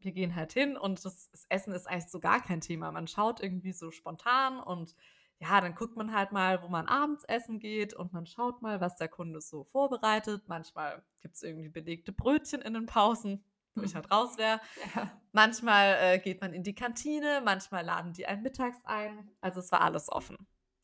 wir 0.00 0.12
gehen 0.12 0.34
halt 0.34 0.52
hin 0.52 0.76
und 0.76 1.04
das, 1.04 1.30
das 1.30 1.46
Essen 1.48 1.72
ist 1.72 1.86
eigentlich 1.86 2.10
so 2.10 2.20
gar 2.20 2.42
kein 2.42 2.60
Thema. 2.60 2.90
Man 2.90 3.06
schaut 3.06 3.40
irgendwie 3.40 3.72
so 3.72 3.90
spontan 3.90 4.58
und 4.58 4.96
ja, 5.38 5.60
dann 5.60 5.74
guckt 5.74 5.96
man 5.96 6.14
halt 6.14 6.30
mal, 6.30 6.62
wo 6.62 6.68
man 6.68 6.86
abends 6.86 7.24
essen 7.24 7.58
geht 7.58 7.94
und 7.94 8.12
man 8.12 8.26
schaut 8.26 8.62
mal, 8.62 8.80
was 8.80 8.96
der 8.96 9.08
Kunde 9.08 9.40
so 9.40 9.64
vorbereitet. 9.64 10.44
Manchmal 10.46 11.02
gibt 11.20 11.34
es 11.34 11.42
irgendwie 11.42 11.68
belegte 11.68 12.12
Brötchen 12.12 12.62
in 12.62 12.74
den 12.74 12.86
Pausen, 12.86 13.44
wo 13.74 13.82
ich 13.82 13.94
halt 13.94 14.10
raus 14.10 14.38
wäre. 14.38 14.60
Ja. 14.94 15.10
Manchmal 15.32 15.96
äh, 16.00 16.18
geht 16.20 16.40
man 16.40 16.52
in 16.52 16.62
die 16.62 16.74
Kantine, 16.74 17.42
manchmal 17.44 17.84
laden 17.84 18.12
die 18.12 18.26
einen 18.26 18.42
mittags 18.42 18.84
ein. 18.84 19.30
Also 19.40 19.58
es 19.58 19.72
war 19.72 19.80
alles 19.80 20.10
offen. 20.10 20.36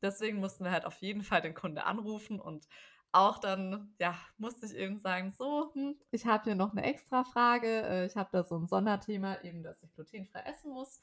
Deswegen 0.02 0.40
mussten 0.40 0.64
wir 0.64 0.72
halt 0.72 0.86
auf 0.86 0.96
jeden 0.98 1.22
Fall 1.22 1.40
den 1.40 1.54
Kunde 1.54 1.84
anrufen 1.84 2.40
und 2.40 2.66
auch 3.12 3.38
dann, 3.38 3.94
ja, 3.98 4.14
musste 4.36 4.66
ich 4.66 4.74
eben 4.74 4.98
sagen, 4.98 5.32
so, 5.36 5.70
hm, 5.74 5.96
ich 6.10 6.26
habe 6.26 6.44
hier 6.44 6.54
noch 6.54 6.72
eine 6.72 6.84
extra 6.84 7.24
Frage. 7.24 7.82
Äh, 7.82 8.06
ich 8.06 8.16
habe 8.16 8.28
da 8.32 8.44
so 8.44 8.56
ein 8.56 8.66
Sonderthema, 8.66 9.42
eben, 9.42 9.62
dass 9.62 9.82
ich 9.82 9.92
glutenfrei 9.94 10.40
essen 10.40 10.72
muss. 10.72 11.00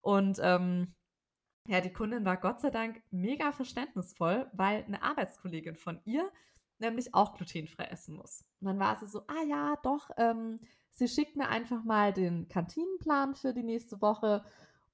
Und 0.00 0.38
ähm, 0.42 0.94
ja, 1.68 1.80
die 1.80 1.92
Kundin 1.92 2.24
war 2.24 2.36
Gott 2.36 2.60
sei 2.60 2.70
Dank 2.70 3.02
mega 3.10 3.52
verständnisvoll, 3.52 4.50
weil 4.52 4.84
eine 4.84 5.02
Arbeitskollegin 5.02 5.76
von 5.76 6.00
ihr 6.04 6.30
nämlich 6.78 7.14
auch 7.14 7.34
glutenfrei 7.34 7.84
essen 7.84 8.16
muss. 8.16 8.44
Und 8.60 8.66
dann 8.66 8.78
war 8.78 8.96
sie 8.96 9.06
so, 9.06 9.22
ah 9.28 9.42
ja, 9.48 9.76
doch, 9.82 10.10
ähm, 10.18 10.60
sie 10.90 11.08
schickt 11.08 11.36
mir 11.36 11.48
einfach 11.48 11.84
mal 11.84 12.12
den 12.12 12.48
Kantinenplan 12.48 13.34
für 13.34 13.54
die 13.54 13.62
nächste 13.62 14.00
Woche 14.02 14.44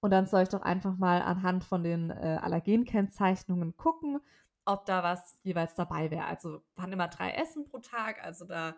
und 0.00 0.10
dann 0.10 0.26
soll 0.26 0.42
ich 0.42 0.48
doch 0.50 0.62
einfach 0.62 0.96
mal 0.96 1.22
anhand 1.22 1.64
von 1.64 1.82
den 1.82 2.10
äh, 2.10 2.38
Allergenkennzeichnungen 2.40 3.76
gucken, 3.76 4.20
ob 4.68 4.84
da 4.84 5.02
was 5.02 5.38
jeweils 5.42 5.74
dabei 5.74 6.10
wäre. 6.10 6.26
Also 6.26 6.62
waren 6.76 6.92
immer 6.92 7.08
drei 7.08 7.32
Essen 7.32 7.64
pro 7.64 7.78
Tag, 7.78 8.22
also 8.22 8.44
da 8.44 8.76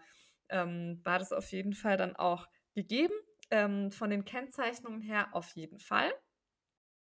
ähm, 0.49 1.01
war 1.03 1.19
das 1.19 1.33
auf 1.33 1.51
jeden 1.51 1.75
Fall 1.75 1.97
dann 1.97 2.15
auch 2.15 2.47
gegeben. 2.75 3.15
Ähm, 3.51 3.91
von 3.91 4.11
den 4.11 4.25
Kennzeichnungen 4.25 5.01
her 5.01 5.29
auf 5.33 5.51
jeden 5.57 5.81
Fall. 5.81 6.13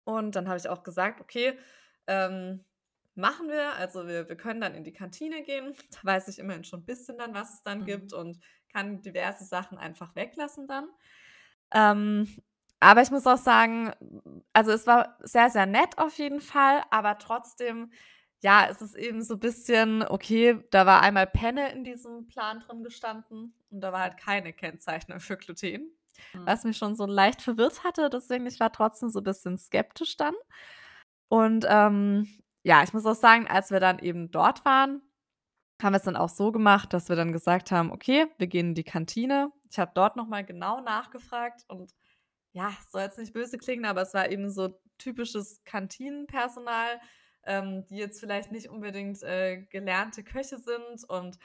Und 0.04 0.34
dann 0.34 0.48
habe 0.48 0.56
ich 0.56 0.66
auch 0.66 0.82
gesagt, 0.82 1.20
okay, 1.20 1.58
ähm, 2.06 2.64
machen 3.14 3.48
wir. 3.48 3.74
Also 3.74 4.08
wir, 4.08 4.26
wir 4.30 4.36
können 4.36 4.62
dann 4.62 4.74
in 4.74 4.84
die 4.84 4.94
Kantine 4.94 5.42
gehen. 5.42 5.74
Da 5.90 5.98
weiß 6.02 6.28
ich 6.28 6.38
immerhin 6.38 6.64
schon 6.64 6.80
ein 6.80 6.86
bisschen 6.86 7.18
dann, 7.18 7.34
was 7.34 7.52
es 7.52 7.62
dann 7.62 7.80
mhm. 7.80 7.84
gibt 7.84 8.12
und 8.14 8.42
kann 8.72 9.02
diverse 9.02 9.44
Sachen 9.44 9.76
einfach 9.76 10.16
weglassen 10.16 10.66
dann. 10.66 10.88
Ähm, 11.72 12.42
aber 12.78 13.02
ich 13.02 13.10
muss 13.10 13.26
auch 13.26 13.36
sagen, 13.36 13.92
also 14.54 14.72
es 14.72 14.86
war 14.86 15.18
sehr, 15.20 15.50
sehr 15.50 15.66
nett 15.66 15.98
auf 15.98 16.16
jeden 16.16 16.40
Fall, 16.40 16.82
aber 16.90 17.18
trotzdem 17.18 17.92
ja, 18.42 18.66
es 18.70 18.80
ist 18.80 18.96
eben 18.96 19.22
so 19.22 19.34
ein 19.34 19.40
bisschen, 19.40 20.02
okay, 20.02 20.62
da 20.70 20.86
war 20.86 21.02
einmal 21.02 21.26
Penne 21.26 21.72
in 21.72 21.84
diesem 21.84 22.26
Plan 22.26 22.60
drin 22.60 22.82
gestanden 22.82 23.54
und 23.70 23.80
da 23.80 23.92
war 23.92 24.00
halt 24.00 24.16
keine 24.16 24.52
Kennzeichnung 24.52 25.20
für 25.20 25.36
Gluten, 25.36 25.92
mhm. 26.32 26.46
was 26.46 26.64
mich 26.64 26.78
schon 26.78 26.96
so 26.96 27.06
leicht 27.06 27.42
verwirrt 27.42 27.84
hatte. 27.84 28.08
Deswegen, 28.08 28.46
ich 28.46 28.58
war 28.58 28.72
trotzdem 28.72 29.10
so 29.10 29.20
ein 29.20 29.24
bisschen 29.24 29.58
skeptisch 29.58 30.16
dann. 30.16 30.34
Und 31.28 31.66
ähm, 31.68 32.28
ja, 32.62 32.82
ich 32.82 32.92
muss 32.92 33.06
auch 33.06 33.14
sagen, 33.14 33.46
als 33.46 33.70
wir 33.70 33.80
dann 33.80 33.98
eben 33.98 34.30
dort 34.30 34.64
waren, 34.64 35.02
haben 35.82 35.92
wir 35.92 35.98
es 35.98 36.04
dann 36.04 36.16
auch 36.16 36.28
so 36.28 36.52
gemacht, 36.52 36.92
dass 36.92 37.08
wir 37.08 37.16
dann 37.16 37.32
gesagt 37.32 37.70
haben, 37.70 37.90
okay, 37.92 38.26
wir 38.38 38.46
gehen 38.46 38.68
in 38.68 38.74
die 38.74 38.84
Kantine. 38.84 39.52
Ich 39.70 39.78
habe 39.78 39.92
dort 39.94 40.16
nochmal 40.16 40.44
genau 40.44 40.80
nachgefragt 40.80 41.64
und 41.68 41.94
ja, 42.52 42.72
soll 42.90 43.02
jetzt 43.02 43.18
nicht 43.18 43.32
böse 43.32 43.58
klingen, 43.58 43.84
aber 43.84 44.02
es 44.02 44.12
war 44.12 44.30
eben 44.30 44.50
so 44.50 44.80
typisches 44.98 45.62
Kantinenpersonal, 45.64 47.00
ähm, 47.44 47.86
die 47.86 47.96
jetzt 47.96 48.20
vielleicht 48.20 48.52
nicht 48.52 48.68
unbedingt 48.68 49.22
äh, 49.22 49.62
gelernte 49.70 50.22
Köche 50.24 50.58
sind 50.58 51.08
und 51.08 51.38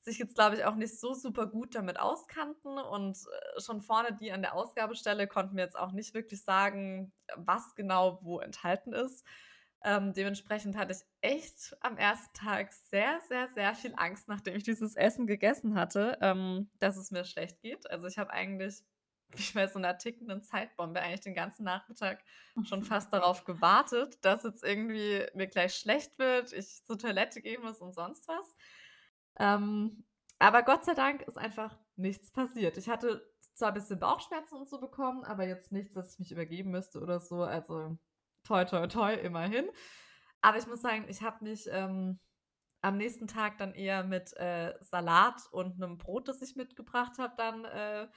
sich 0.00 0.18
jetzt, 0.18 0.34
glaube 0.34 0.56
ich, 0.56 0.64
auch 0.64 0.76
nicht 0.76 0.98
so 0.98 1.14
super 1.14 1.46
gut 1.46 1.74
damit 1.74 1.98
auskannten. 1.98 2.78
Und 2.78 3.16
äh, 3.16 3.60
schon 3.60 3.82
vorne 3.82 4.16
die 4.16 4.32
an 4.32 4.42
der 4.42 4.54
Ausgabestelle 4.54 5.26
konnten 5.26 5.56
wir 5.56 5.64
jetzt 5.64 5.78
auch 5.78 5.92
nicht 5.92 6.14
wirklich 6.14 6.42
sagen, 6.44 7.12
was 7.36 7.74
genau 7.74 8.20
wo 8.22 8.40
enthalten 8.40 8.92
ist. 8.92 9.24
Ähm, 9.84 10.12
dementsprechend 10.12 10.76
hatte 10.76 10.92
ich 10.92 11.04
echt 11.20 11.76
am 11.80 11.96
ersten 11.96 12.32
Tag 12.34 12.72
sehr, 12.72 13.20
sehr, 13.28 13.48
sehr 13.48 13.74
viel 13.74 13.94
Angst, 13.96 14.26
nachdem 14.28 14.56
ich 14.56 14.64
dieses 14.64 14.96
Essen 14.96 15.26
gegessen 15.26 15.76
hatte, 15.76 16.18
ähm, 16.20 16.68
dass 16.80 16.96
es 16.96 17.12
mir 17.12 17.24
schlecht 17.24 17.60
geht. 17.60 17.88
Also 17.88 18.06
ich 18.08 18.18
habe 18.18 18.32
eigentlich 18.32 18.82
wie 19.36 19.52
bei 19.52 19.66
so 19.66 19.78
einer 19.78 19.98
tickenden 19.98 20.42
Zeitbombe 20.42 21.00
eigentlich 21.00 21.20
den 21.20 21.34
ganzen 21.34 21.64
Nachmittag 21.64 22.22
schon 22.64 22.82
fast 22.84 23.12
darauf 23.12 23.44
gewartet, 23.44 24.24
dass 24.24 24.44
jetzt 24.44 24.64
irgendwie 24.64 25.26
mir 25.34 25.46
gleich 25.46 25.74
schlecht 25.74 26.18
wird, 26.18 26.52
ich 26.52 26.84
zur 26.84 26.98
Toilette 26.98 27.40
gehen 27.42 27.62
muss 27.62 27.78
und 27.78 27.94
sonst 27.94 28.26
was. 28.28 28.56
Ähm, 29.38 30.04
aber 30.38 30.62
Gott 30.62 30.84
sei 30.84 30.94
Dank 30.94 31.22
ist 31.22 31.36
einfach 31.36 31.76
nichts 31.96 32.30
passiert. 32.30 32.76
Ich 32.76 32.88
hatte 32.88 33.28
zwar 33.54 33.68
ein 33.68 33.74
bisschen 33.74 33.98
Bauchschmerzen 33.98 34.54
und 34.54 34.68
so 34.68 34.80
bekommen, 34.80 35.24
aber 35.24 35.44
jetzt 35.44 35.72
nichts, 35.72 35.94
dass 35.94 36.12
ich 36.12 36.18
mich 36.18 36.32
übergeben 36.32 36.70
müsste 36.70 37.00
oder 37.00 37.20
so. 37.20 37.42
Also 37.42 37.98
toi, 38.44 38.64
toi, 38.64 38.86
toi, 38.86 39.14
immerhin. 39.14 39.68
Aber 40.40 40.58
ich 40.58 40.66
muss 40.66 40.80
sagen, 40.80 41.06
ich 41.08 41.22
habe 41.22 41.44
mich 41.44 41.68
ähm, 41.70 42.20
am 42.80 42.96
nächsten 42.96 43.26
Tag 43.26 43.58
dann 43.58 43.74
eher 43.74 44.04
mit 44.04 44.32
äh, 44.36 44.74
Salat 44.80 45.42
und 45.50 45.82
einem 45.82 45.98
Brot, 45.98 46.28
das 46.28 46.40
ich 46.42 46.54
mitgebracht 46.54 47.18
habe, 47.18 47.34
dann 47.36 47.64
äh, 47.64 48.08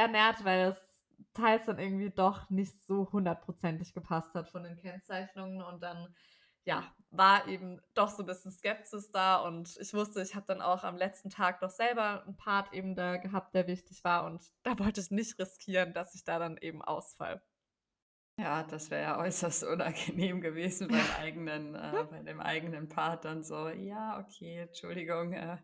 ernährt, 0.00 0.44
weil 0.44 0.70
es 0.70 0.76
teils 1.32 1.66
dann 1.66 1.78
irgendwie 1.78 2.10
doch 2.10 2.50
nicht 2.50 2.84
so 2.84 3.10
hundertprozentig 3.12 3.94
gepasst 3.94 4.34
hat 4.34 4.48
von 4.50 4.64
den 4.64 4.76
Kennzeichnungen 4.76 5.62
und 5.62 5.82
dann 5.82 6.14
ja, 6.64 6.84
war 7.10 7.48
eben 7.48 7.80
doch 7.94 8.10
so 8.10 8.22
ein 8.22 8.26
bisschen 8.26 8.52
Skepsis 8.52 9.10
da 9.10 9.36
und 9.36 9.76
ich 9.80 9.94
wusste, 9.94 10.20
ich 10.22 10.34
habe 10.34 10.46
dann 10.46 10.60
auch 10.60 10.84
am 10.84 10.96
letzten 10.96 11.30
Tag 11.30 11.60
doch 11.60 11.70
selber 11.70 12.22
einen 12.24 12.36
Part 12.36 12.72
eben 12.72 12.94
da 12.94 13.16
gehabt, 13.16 13.54
der 13.54 13.66
wichtig 13.66 14.04
war 14.04 14.26
und 14.26 14.52
da 14.62 14.78
wollte 14.78 15.00
ich 15.00 15.10
nicht 15.10 15.38
riskieren, 15.38 15.94
dass 15.94 16.14
ich 16.14 16.24
da 16.24 16.38
dann 16.38 16.58
eben 16.58 16.82
ausfall. 16.82 17.42
Ja, 18.38 18.62
das 18.62 18.90
wäre 18.90 19.02
ja 19.02 19.18
äußerst 19.18 19.64
unangenehm 19.64 20.40
gewesen 20.40 20.88
beim 20.88 21.10
eigenen, 21.18 21.74
äh, 21.74 22.04
bei 22.10 22.22
dem 22.22 22.40
eigenen 22.40 22.88
Part 22.88 23.24
dann 23.24 23.42
so, 23.42 23.68
ja, 23.68 24.18
okay, 24.18 24.60
Entschuldigung, 24.60 25.32
äh, 25.32 25.58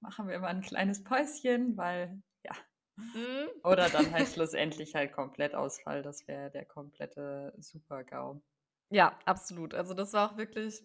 machen 0.00 0.28
wir 0.28 0.38
mal 0.40 0.48
ein 0.48 0.62
kleines 0.62 1.04
Päuschen, 1.04 1.76
weil. 1.76 2.20
Mhm. 2.96 3.48
Oder 3.62 3.88
dann 3.90 4.10
halt 4.12 4.28
schlussendlich 4.28 4.94
halt 4.94 5.12
komplett 5.12 5.54
Ausfall, 5.54 6.02
das 6.02 6.26
wäre 6.28 6.50
der 6.50 6.64
komplette 6.64 7.54
Super-GAU. 7.58 8.40
Ja, 8.90 9.18
absolut. 9.24 9.74
Also 9.74 9.94
das 9.94 10.12
war 10.12 10.30
auch 10.32 10.36
wirklich, 10.36 10.82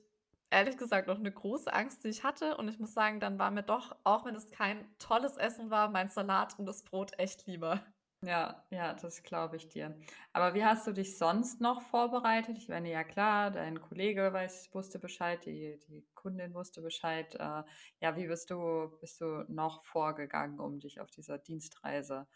ehrlich 0.49 0.77
gesagt, 0.77 1.09
auch 1.09 1.17
eine 1.19 1.31
große 1.31 1.71
Angst, 1.71 2.03
die 2.03 2.09
ich 2.09 2.23
hatte. 2.23 2.57
Und 2.57 2.67
ich 2.67 2.79
muss 2.79 2.93
sagen, 2.93 3.19
dann 3.19 3.37
war 3.39 3.51
mir 3.51 3.63
doch, 3.63 3.95
auch 4.03 4.25
wenn 4.25 4.35
es 4.35 4.49
kein 4.51 4.85
tolles 4.97 5.37
Essen 5.37 5.69
war, 5.69 5.89
mein 5.89 6.09
Salat 6.09 6.57
und 6.59 6.65
das 6.65 6.83
Brot 6.83 7.17
echt 7.19 7.45
lieber. 7.47 7.81
Ja, 8.23 8.67
ja, 8.69 8.93
das 8.93 9.23
glaube 9.23 9.55
ich 9.57 9.67
dir. 9.69 9.99
Aber 10.31 10.53
wie 10.53 10.63
hast 10.63 10.85
du 10.85 10.91
dich 10.91 11.17
sonst 11.17 11.59
noch 11.59 11.81
vorbereitet? 11.81 12.55
Ich 12.59 12.67
meine, 12.69 12.91
ja 12.91 13.03
klar, 13.03 13.49
dein 13.49 13.81
Kollege 13.81 14.31
weiß, 14.31 14.69
wusste 14.75 14.99
Bescheid, 14.99 15.43
die, 15.45 15.79
die 15.87 16.07
Kundin 16.13 16.53
wusste 16.53 16.81
Bescheid. 16.83 17.33
Äh, 17.35 17.63
ja, 17.99 18.15
wie 18.15 18.27
bist 18.27 18.51
du, 18.51 18.95
bist 18.99 19.21
du 19.21 19.45
noch 19.47 19.83
vorgegangen, 19.83 20.59
um 20.59 20.79
dich 20.79 20.99
auf 21.01 21.09
dieser 21.09 21.39
Dienstreise 21.39 22.27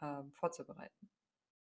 äh, 0.00 0.22
vorzubereiten? 0.32 1.10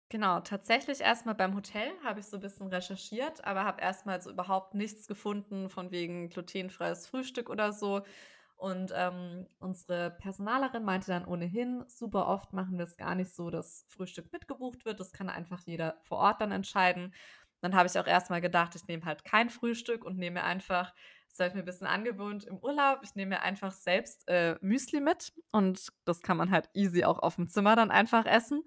Genau, 0.10 0.42
tatsächlich 0.42 1.00
erstmal 1.00 1.36
beim 1.36 1.56
Hotel 1.56 1.90
habe 2.04 2.20
ich 2.20 2.26
so 2.26 2.36
ein 2.36 2.42
bisschen 2.42 2.68
recherchiert, 2.68 3.46
aber 3.46 3.64
habe 3.64 3.82
erstmal 3.82 4.22
so 4.22 4.30
überhaupt 4.30 4.74
nichts 4.74 5.08
gefunden 5.08 5.70
von 5.70 5.90
wegen 5.92 6.28
glutenfreies 6.30 7.08
Frühstück 7.08 7.50
oder 7.50 7.72
so. 7.72 8.02
Und 8.62 8.94
ähm, 8.96 9.48
unsere 9.58 10.12
Personalerin 10.12 10.84
meinte 10.84 11.08
dann 11.08 11.26
ohnehin, 11.26 11.84
super 11.88 12.28
oft 12.28 12.54
machen 12.54 12.78
wir 12.78 12.86
es 12.86 12.96
gar 12.96 13.16
nicht 13.16 13.34
so, 13.34 13.50
dass 13.50 13.88
Frühstück 13.88 14.32
mitgebucht 14.32 14.86
wird. 14.86 15.00
Das 15.00 15.14
kann 15.14 15.30
einfach 15.30 15.62
jeder 15.62 15.98
vor 16.04 16.20
Ort 16.20 16.42
dann 16.42 16.52
entscheiden. 16.52 17.12
Dann 17.62 17.74
habe 17.74 17.88
ich 17.88 17.98
auch 17.98 18.06
erstmal 18.06 18.40
gedacht, 18.40 18.76
ich 18.76 18.86
nehme 18.86 19.04
halt 19.04 19.26
kein 19.26 19.50
Frühstück 19.50 20.06
und 20.06 20.20
nehme 20.20 20.44
einfach, 20.44 20.94
das 21.28 21.40
habe 21.40 21.48
ich 21.48 21.56
mir 21.56 21.62
ein 21.62 21.66
bisschen 21.66 21.88
angewöhnt 21.88 22.44
im 22.44 22.60
Urlaub, 22.60 23.00
ich 23.02 23.16
nehme 23.16 23.30
mir 23.30 23.42
einfach 23.42 23.72
selbst 23.72 24.28
äh, 24.28 24.58
Müsli 24.62 25.02
mit 25.02 25.34
und 25.52 25.92
das 26.06 26.22
kann 26.22 26.38
man 26.38 26.52
halt 26.52 26.70
easy 26.76 27.04
auch 27.04 27.18
auf 27.18 27.38
dem 27.38 27.48
Zimmer 27.48 27.76
dann 27.76 27.90
einfach 27.90 28.28
essen. 28.28 28.62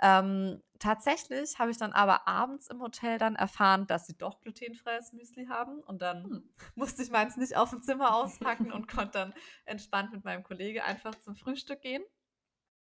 Ähm, 0.00 0.62
tatsächlich 0.78 1.58
habe 1.58 1.70
ich 1.70 1.78
dann 1.78 1.92
aber 1.92 2.26
abends 2.28 2.68
im 2.68 2.80
Hotel 2.80 3.18
dann 3.18 3.36
erfahren, 3.36 3.86
dass 3.86 4.06
sie 4.06 4.16
doch 4.16 4.40
glutenfreies 4.40 5.12
Müsli 5.12 5.46
haben. 5.46 5.80
Und 5.80 6.02
dann 6.02 6.24
hm. 6.24 6.50
musste 6.74 7.02
ich 7.02 7.10
meins 7.10 7.36
nicht 7.36 7.56
auf 7.56 7.70
dem 7.70 7.82
Zimmer 7.82 8.14
auspacken 8.14 8.72
und 8.72 8.88
konnte 8.92 9.12
dann 9.12 9.34
entspannt 9.64 10.12
mit 10.12 10.24
meinem 10.24 10.42
Kollege 10.42 10.84
einfach 10.84 11.14
zum 11.16 11.36
Frühstück 11.36 11.80
gehen. 11.80 12.02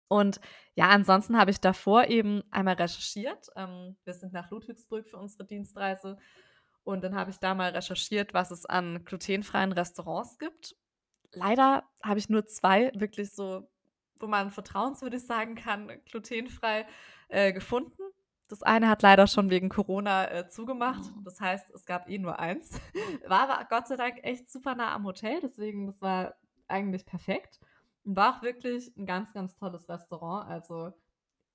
Und 0.07 0.41
ja, 0.74 0.89
ansonsten 0.89 1.38
habe 1.38 1.51
ich 1.51 1.62
davor 1.62 2.05
eben 2.05 2.43
einmal 2.51 2.74
recherchiert. 2.75 3.48
Ähm, 3.55 3.95
wir 4.05 4.13
sind 4.13 4.33
nach 4.33 4.50
Ludwigsburg 4.50 5.07
für 5.07 5.17
unsere 5.17 5.45
Dienstreise. 5.45 6.17
Und 6.83 7.03
dann 7.03 7.15
habe 7.15 7.29
ich 7.29 7.38
da 7.38 7.53
mal 7.53 7.69
recherchiert, 7.71 8.33
was 8.33 8.50
es 8.50 8.65
an 8.65 9.05
glutenfreien 9.05 9.71
Restaurants 9.71 10.39
gibt. 10.39 10.75
Leider 11.31 11.88
habe 12.01 12.17
ich 12.17 12.29
nur 12.29 12.48
zwei 12.48 12.91
wirklich 12.95 13.31
so 13.31 13.69
wo 14.19 14.27
man 14.27 14.51
vertrauenswürdig 14.51 15.25
sagen 15.25 15.55
kann, 15.55 15.91
glutenfrei 16.05 16.85
äh, 17.29 17.53
gefunden. 17.53 18.01
Das 18.47 18.63
eine 18.63 18.89
hat 18.89 19.03
leider 19.03 19.27
schon 19.27 19.51
wegen 19.51 19.69
Corona 19.69 20.31
äh, 20.31 20.49
zugemacht. 20.49 21.03
Oh. 21.15 21.21
Das 21.23 21.39
heißt, 21.39 21.69
es 21.69 21.85
gab 21.85 22.09
eh 22.09 22.17
nur 22.17 22.39
eins. 22.39 22.71
War 23.27 23.49
aber 23.49 23.65
Gott 23.69 23.88
sei 23.88 23.95
Dank 23.95 24.19
echt 24.23 24.49
super 24.51 24.75
nah 24.75 24.93
am 24.93 25.05
Hotel, 25.05 25.39
deswegen 25.41 25.88
das 25.88 26.01
war 26.01 26.35
eigentlich 26.67 27.05
perfekt. 27.05 27.59
Und 28.03 28.15
war 28.15 28.38
auch 28.38 28.41
wirklich 28.41 28.95
ein 28.97 29.05
ganz, 29.05 29.33
ganz 29.33 29.55
tolles 29.55 29.88
Restaurant. 29.88 30.49
Also 30.49 30.93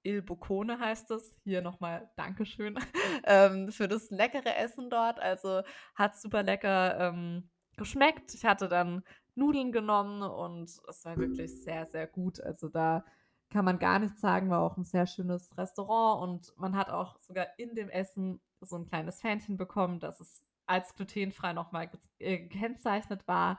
Il 0.05 0.23
Boccone 0.23 0.79
heißt 0.79 1.11
es. 1.11 1.35
Hier 1.43 1.63
nochmal 1.63 2.11
Dankeschön 2.17 2.79
ähm, 3.25 3.73
für 3.73 3.89
das 3.89 4.11
leckere 4.11 4.57
Essen 4.57 4.91
dort. 4.91 5.19
Also 5.19 5.63
hat 5.95 6.17
super 6.17 6.43
lecker 6.43 7.01
ähm, 7.01 7.49
geschmeckt. 7.77 8.35
Ich 8.35 8.45
hatte 8.45 8.69
dann 8.69 9.03
Nudeln 9.35 9.73
genommen 9.73 10.23
und 10.23 10.71
es 10.89 11.05
war 11.05 11.17
wirklich 11.17 11.63
sehr, 11.63 11.87
sehr 11.87 12.07
gut. 12.07 12.41
Also 12.41 12.69
da 12.69 13.05
kann 13.51 13.65
man 13.65 13.79
gar 13.79 13.99
nichts 13.99 14.21
sagen, 14.21 14.51
war 14.51 14.61
auch 14.61 14.77
ein 14.77 14.85
sehr 14.85 15.07
schönes 15.07 15.57
Restaurant 15.57 16.23
und 16.23 16.59
man 16.59 16.77
hat 16.77 16.91
auch 16.91 17.19
sogar 17.19 17.47
in 17.59 17.75
dem 17.75 17.89
Essen 17.89 18.41
so 18.61 18.77
ein 18.77 18.87
kleines 18.87 19.21
Fähnchen 19.21 19.57
bekommen, 19.57 20.01
dass 20.01 20.21
es 20.21 20.47
als 20.67 20.95
glutenfrei 20.95 21.53
nochmal 21.53 21.91
äh, 22.19 22.39
gekennzeichnet 22.39 23.27
war. 23.29 23.59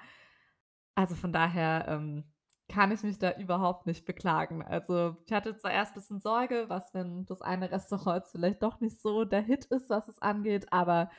Also 0.96 1.16
von 1.16 1.32
daher 1.32 1.86
ähm, 1.88 2.24
kann 2.68 2.92
ich 2.92 3.04
mich 3.04 3.20
da 3.20 3.38
überhaupt 3.38 3.86
nicht 3.86 4.06
beklagen. 4.06 4.64
Also 4.64 5.18
ich 5.26 5.34
hatte 5.34 5.58
zuerst 5.58 5.92
ein 5.92 5.96
bisschen 5.96 6.20
Sorge, 6.20 6.66
was 6.68 6.94
wenn 6.94 7.26
das 7.26 7.42
eine 7.42 7.72
Restaurant 7.72 8.26
vielleicht 8.28 8.64
doch 8.64 8.80
nicht 8.80 9.02
so 9.02 9.24
der 9.26 9.42
Hit 9.42 9.66
ist, 9.66 9.90
was 9.90 10.08
es 10.08 10.20
angeht, 10.22 10.72
aber 10.72 11.12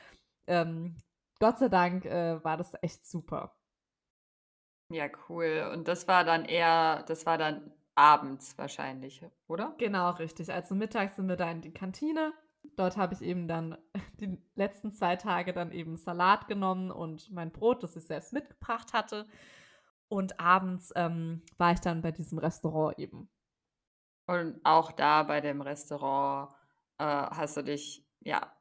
ähm, 0.47 0.97
Gott 1.39 1.59
sei 1.59 1.69
Dank 1.69 2.05
äh, 2.05 2.43
war 2.43 2.57
das 2.57 2.73
echt 2.81 3.05
super. 3.07 3.55
Ja, 4.89 5.07
cool. 5.29 5.69
Und 5.73 5.87
das 5.87 6.07
war 6.07 6.23
dann 6.23 6.45
eher 6.45 7.03
das 7.07 7.25
war 7.25 7.37
dann 7.37 7.71
abends 7.95 8.57
wahrscheinlich, 8.57 9.21
oder? 9.47 9.73
Genau, 9.79 10.11
richtig. 10.11 10.51
Also 10.53 10.75
mittags 10.75 11.15
sind 11.15 11.27
wir 11.27 11.35
da 11.35 11.49
in 11.51 11.61
die 11.61 11.73
Kantine. 11.73 12.33
Dort 12.75 12.95
habe 12.95 13.13
ich 13.15 13.21
eben 13.21 13.47
dann 13.47 13.77
die 14.19 14.37
letzten 14.55 14.91
zwei 14.91 15.15
Tage 15.15 15.51
dann 15.53 15.71
eben 15.71 15.97
Salat 15.97 16.47
genommen 16.47 16.91
und 16.91 17.31
mein 17.31 17.51
Brot, 17.51 17.83
das 17.83 17.95
ich 17.95 18.05
selbst 18.05 18.33
mitgebracht 18.33 18.93
hatte. 18.93 19.27
Und 20.09 20.39
abends 20.39 20.93
ähm, 20.95 21.41
war 21.57 21.73
ich 21.73 21.79
dann 21.81 22.01
bei 22.01 22.11
diesem 22.11 22.37
Restaurant 22.37 22.97
eben. 22.97 23.29
Und 24.27 24.59
auch 24.63 24.91
da 24.91 25.23
bei 25.23 25.41
dem 25.41 25.61
Restaurant 25.61 26.53
äh, 26.97 27.03
hast 27.03 27.57
du 27.57 27.63
dich 27.63 28.05
ja 28.21 28.53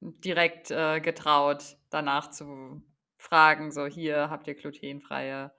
direkt 0.00 0.70
äh, 0.70 1.00
getraut, 1.00 1.76
danach 1.90 2.30
zu 2.30 2.82
fragen, 3.16 3.70
so 3.70 3.86
hier 3.86 4.30
habt 4.30 4.48
ihr 4.48 4.54
glutenfreie 4.54 5.52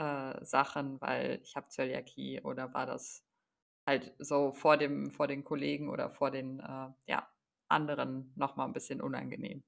äh, 0.00 0.44
Sachen, 0.44 1.00
weil 1.00 1.40
ich 1.44 1.56
habe 1.56 1.68
Zöliakie 1.68 2.40
oder 2.42 2.74
war 2.74 2.86
das 2.86 3.24
halt 3.86 4.14
so 4.18 4.52
vor 4.54 4.76
dem, 4.78 5.10
vor 5.12 5.28
den 5.28 5.44
Kollegen 5.44 5.90
oder 5.90 6.10
vor 6.10 6.30
den 6.30 6.60
äh, 6.60 6.88
ja, 7.06 7.28
anderen 7.68 8.32
nochmal 8.36 8.66
ein 8.68 8.72
bisschen 8.74 9.00
unangenehm? 9.02 9.64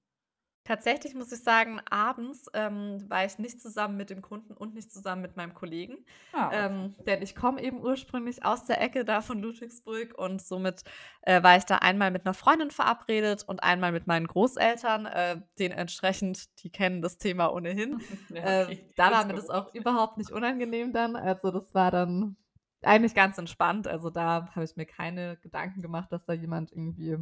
Tatsächlich 0.64 1.16
muss 1.16 1.32
ich 1.32 1.42
sagen, 1.42 1.80
abends 1.90 2.46
ähm, 2.54 3.04
war 3.08 3.24
ich 3.24 3.38
nicht 3.38 3.60
zusammen 3.60 3.96
mit 3.96 4.10
dem 4.10 4.22
Kunden 4.22 4.52
und 4.52 4.74
nicht 4.74 4.92
zusammen 4.92 5.20
mit 5.20 5.36
meinem 5.36 5.54
Kollegen. 5.54 6.04
Ah, 6.32 6.46
okay. 6.46 6.66
ähm, 6.66 6.94
denn 7.04 7.20
ich 7.20 7.34
komme 7.34 7.60
eben 7.60 7.80
ursprünglich 7.82 8.44
aus 8.44 8.64
der 8.66 8.80
Ecke 8.80 9.04
da 9.04 9.22
von 9.22 9.40
Ludwigsburg 9.40 10.16
und 10.16 10.40
somit 10.40 10.84
äh, 11.22 11.42
war 11.42 11.56
ich 11.56 11.64
da 11.64 11.78
einmal 11.78 12.12
mit 12.12 12.24
einer 12.24 12.34
Freundin 12.34 12.70
verabredet 12.70 13.42
und 13.44 13.64
einmal 13.64 13.90
mit 13.90 14.06
meinen 14.06 14.28
Großeltern. 14.28 15.06
Äh, 15.06 15.40
entsprechend, 15.58 16.46
die 16.62 16.70
kennen 16.70 17.02
das 17.02 17.18
Thema 17.18 17.52
ohnehin. 17.52 18.00
ja, 18.28 18.62
okay. 18.62 18.72
äh, 18.74 18.92
da 18.96 19.10
war 19.10 19.26
mir 19.26 19.34
das 19.34 19.50
auch 19.50 19.74
überhaupt 19.74 20.16
nicht 20.16 20.30
unangenehm 20.30 20.92
dann. 20.92 21.16
Also 21.16 21.50
das 21.50 21.74
war 21.74 21.90
dann 21.90 22.36
eigentlich 22.82 23.14
ganz 23.16 23.36
entspannt. 23.36 23.88
Also 23.88 24.10
da 24.10 24.48
habe 24.54 24.64
ich 24.64 24.76
mir 24.76 24.86
keine 24.86 25.38
Gedanken 25.38 25.82
gemacht, 25.82 26.12
dass 26.12 26.24
da 26.24 26.34
jemand 26.34 26.70
irgendwie, 26.70 27.16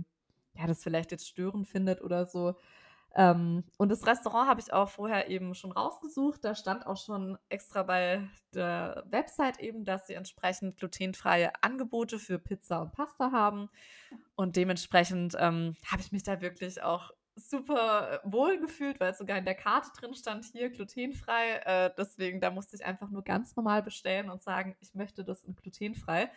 ja, 0.54 0.66
das 0.66 0.82
vielleicht 0.82 1.10
jetzt 1.10 1.26
störend 1.26 1.68
findet 1.68 2.02
oder 2.02 2.26
so. 2.26 2.54
Ähm, 3.16 3.64
und 3.76 3.90
das 3.90 4.06
Restaurant 4.06 4.48
habe 4.48 4.60
ich 4.60 4.72
auch 4.72 4.88
vorher 4.88 5.28
eben 5.28 5.54
schon 5.54 5.72
rausgesucht. 5.72 6.44
Da 6.44 6.54
stand 6.54 6.86
auch 6.86 6.96
schon 6.96 7.38
extra 7.48 7.82
bei 7.82 8.28
der 8.54 9.04
Website 9.10 9.58
eben, 9.60 9.84
dass 9.84 10.06
sie 10.06 10.14
entsprechend 10.14 10.78
glutenfreie 10.78 11.52
Angebote 11.62 12.18
für 12.18 12.38
Pizza 12.38 12.82
und 12.82 12.92
Pasta 12.92 13.32
haben. 13.32 13.68
Und 14.36 14.56
dementsprechend 14.56 15.34
ähm, 15.38 15.76
habe 15.90 16.02
ich 16.02 16.12
mich 16.12 16.22
da 16.22 16.40
wirklich 16.40 16.82
auch 16.82 17.10
super 17.34 18.20
wohl 18.24 18.58
gefühlt, 18.60 19.00
weil 19.00 19.14
sogar 19.14 19.38
in 19.38 19.44
der 19.44 19.54
Karte 19.54 19.90
drin 19.98 20.14
stand 20.14 20.44
hier 20.44 20.70
glutenfrei. 20.70 21.62
Äh, 21.64 21.90
deswegen, 21.96 22.40
da 22.40 22.50
musste 22.50 22.76
ich 22.76 22.84
einfach 22.84 23.10
nur 23.10 23.24
ganz 23.24 23.56
normal 23.56 23.82
bestellen 23.82 24.30
und 24.30 24.42
sagen, 24.42 24.76
ich 24.80 24.94
möchte 24.94 25.24
das 25.24 25.42
in 25.42 25.56
glutenfrei. 25.56 26.30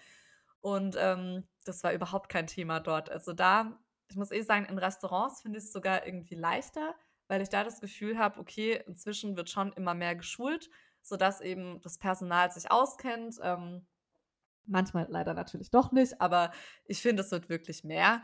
Und 0.61 0.95
ähm, 0.97 1.43
das 1.65 1.83
war 1.83 1.93
überhaupt 1.93 2.29
kein 2.29 2.47
Thema 2.47 2.79
dort. 2.79 3.09
Also 3.09 3.33
da 3.33 3.77
ich 4.09 4.15
muss 4.15 4.31
eh 4.31 4.41
sagen, 4.41 4.65
in 4.65 4.77
Restaurants 4.77 5.41
finde 5.41 5.59
ich 5.59 5.65
es 5.65 5.73
sogar 5.73 6.05
irgendwie 6.05 6.35
leichter, 6.35 6.95
weil 7.27 7.41
ich 7.41 7.49
da 7.49 7.63
das 7.63 7.81
Gefühl 7.81 8.17
habe, 8.17 8.39
okay, 8.39 8.83
inzwischen 8.87 9.35
wird 9.37 9.49
schon 9.49 9.73
immer 9.73 9.93
mehr 9.93 10.15
geschult, 10.15 10.69
sodass 11.01 11.41
eben 11.41 11.81
das 11.81 11.97
Personal 11.97 12.51
sich 12.51 12.71
auskennt. 12.71 13.39
Ähm, 13.41 13.85
Manchmal 14.65 15.07
leider 15.09 15.33
natürlich 15.33 15.71
doch 15.71 15.91
nicht, 15.91 16.21
aber 16.21 16.51
ich 16.85 17.01
finde, 17.01 17.21
es 17.21 17.31
wird 17.31 17.49
wirklich 17.49 17.83
mehr. 17.83 18.21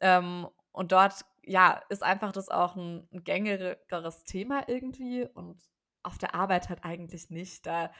Ähm, 0.00 0.46
und 0.72 0.92
dort, 0.92 1.24
ja, 1.42 1.82
ist 1.88 2.02
einfach 2.02 2.32
das 2.32 2.48
auch 2.48 2.76
ein, 2.76 3.08
ein 3.12 3.24
gängigeres 3.24 4.24
Thema 4.24 4.68
irgendwie 4.68 5.26
und 5.26 5.58
auf 6.02 6.18
der 6.18 6.34
Arbeit 6.34 6.68
halt 6.68 6.84
eigentlich 6.84 7.30
nicht. 7.30 7.66
Da 7.66 7.90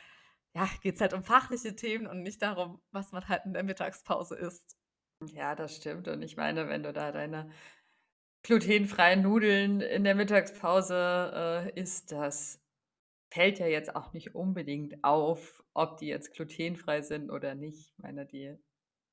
ja, 0.54 0.68
geht 0.82 0.96
es 0.96 1.00
halt 1.00 1.14
um 1.14 1.22
fachliche 1.22 1.74
Themen 1.76 2.06
und 2.06 2.22
nicht 2.22 2.42
darum, 2.42 2.82
was 2.90 3.12
man 3.12 3.28
halt 3.28 3.44
in 3.44 3.52
der 3.54 3.62
Mittagspause 3.62 4.36
isst. 4.36 4.76
Ja, 5.26 5.54
das 5.54 5.76
stimmt. 5.76 6.08
Und 6.08 6.22
ich 6.22 6.36
meine, 6.36 6.68
wenn 6.68 6.82
du 6.82 6.92
da 6.92 7.12
deine 7.12 7.50
glutenfreien 8.42 9.22
Nudeln 9.22 9.80
in 9.80 10.04
der 10.04 10.14
Mittagspause 10.14 11.70
äh, 11.74 11.80
isst, 11.80 12.12
das 12.12 12.60
fällt 13.32 13.58
ja 13.58 13.66
jetzt 13.66 13.94
auch 13.94 14.12
nicht 14.12 14.34
unbedingt 14.34 15.04
auf, 15.04 15.62
ob 15.74 15.98
die 15.98 16.06
jetzt 16.08 16.34
glutenfrei 16.34 17.02
sind 17.02 17.30
oder 17.30 17.54
nicht. 17.54 17.92
Ich 17.92 17.98
meine, 17.98 18.26
die 18.26 18.56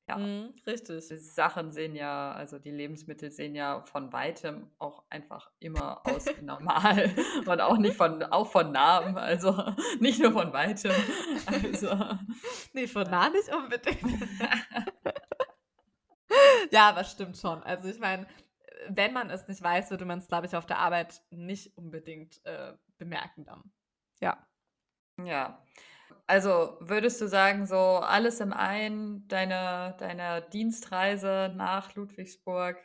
ja, 0.10 0.18
Mhm, 0.18 0.54
richtig. 0.66 1.10
die 1.10 1.18
Sachen 1.18 1.74
sehen 1.74 1.94
ja, 1.94 2.32
also 2.32 2.60
die 2.60 2.72
Lebensmittel 2.72 3.30
sehen 3.30 3.56
ja 3.56 3.82
von 3.84 4.14
weitem 4.14 4.72
auch 4.80 5.04
einfach 5.10 5.52
immer 5.60 6.02
aus 6.08 6.26
wie 6.28 6.46
normal 6.46 7.14
und 7.46 7.60
auch 7.60 7.78
nicht 7.78 7.98
von, 7.98 8.24
auch 8.24 8.50
von 8.50 8.72
Namen, 8.72 9.18
also 9.18 9.52
nicht 10.00 10.22
nur 10.22 10.32
von 10.32 10.54
weitem. 10.54 10.94
Also, 11.46 11.90
Ne, 12.74 12.88
von 12.88 13.04
nah 13.04 13.30
nicht 13.30 13.54
unbedingt. 13.54 14.00
Ja, 16.72 16.90
aber 16.90 17.04
stimmt 17.04 17.38
schon. 17.38 17.64
Also, 17.64 17.88
ich 17.88 18.00
meine, 18.00 18.28
wenn 18.90 19.14
man 19.14 19.30
es 19.30 19.48
nicht 19.48 19.62
weiß, 19.62 19.92
würde 19.92 20.06
man 20.06 20.20
es, 20.20 20.28
glaube 20.28 20.48
ich, 20.48 20.56
auf 20.56 20.66
der 20.66 20.80
Arbeit 20.80 21.22
nicht 21.30 21.78
unbedingt, 21.78 22.44
äh, 22.46 22.74
bemerken 22.98 23.46
dann. 23.46 23.72
Ja. 24.22 24.48
Ja. 25.24 25.64
Also 26.28 26.78
würdest 26.82 27.22
du 27.22 27.28
sagen, 27.28 27.66
so 27.68 27.78
alles 27.78 28.40
im 28.40 28.54
einen, 28.54 29.28
deine, 29.28 29.96
deine 30.00 30.42
Dienstreise 30.54 31.54
nach 31.56 31.96
Ludwigsburg 31.96 32.78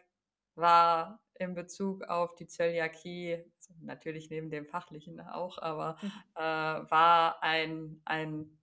war 0.54 1.20
in 1.34 1.54
Bezug 1.54 2.04
auf 2.04 2.34
die 2.36 2.46
Zöliakie, 2.46 3.44
also 3.56 3.74
natürlich 3.80 4.30
neben 4.30 4.50
dem 4.50 4.66
Fachlichen 4.66 5.20
auch, 5.20 5.58
aber 5.58 5.96
Mhm. 6.02 6.12
äh, 6.36 6.40
war 6.42 7.42
ein, 7.42 8.00
ein, 8.04 8.58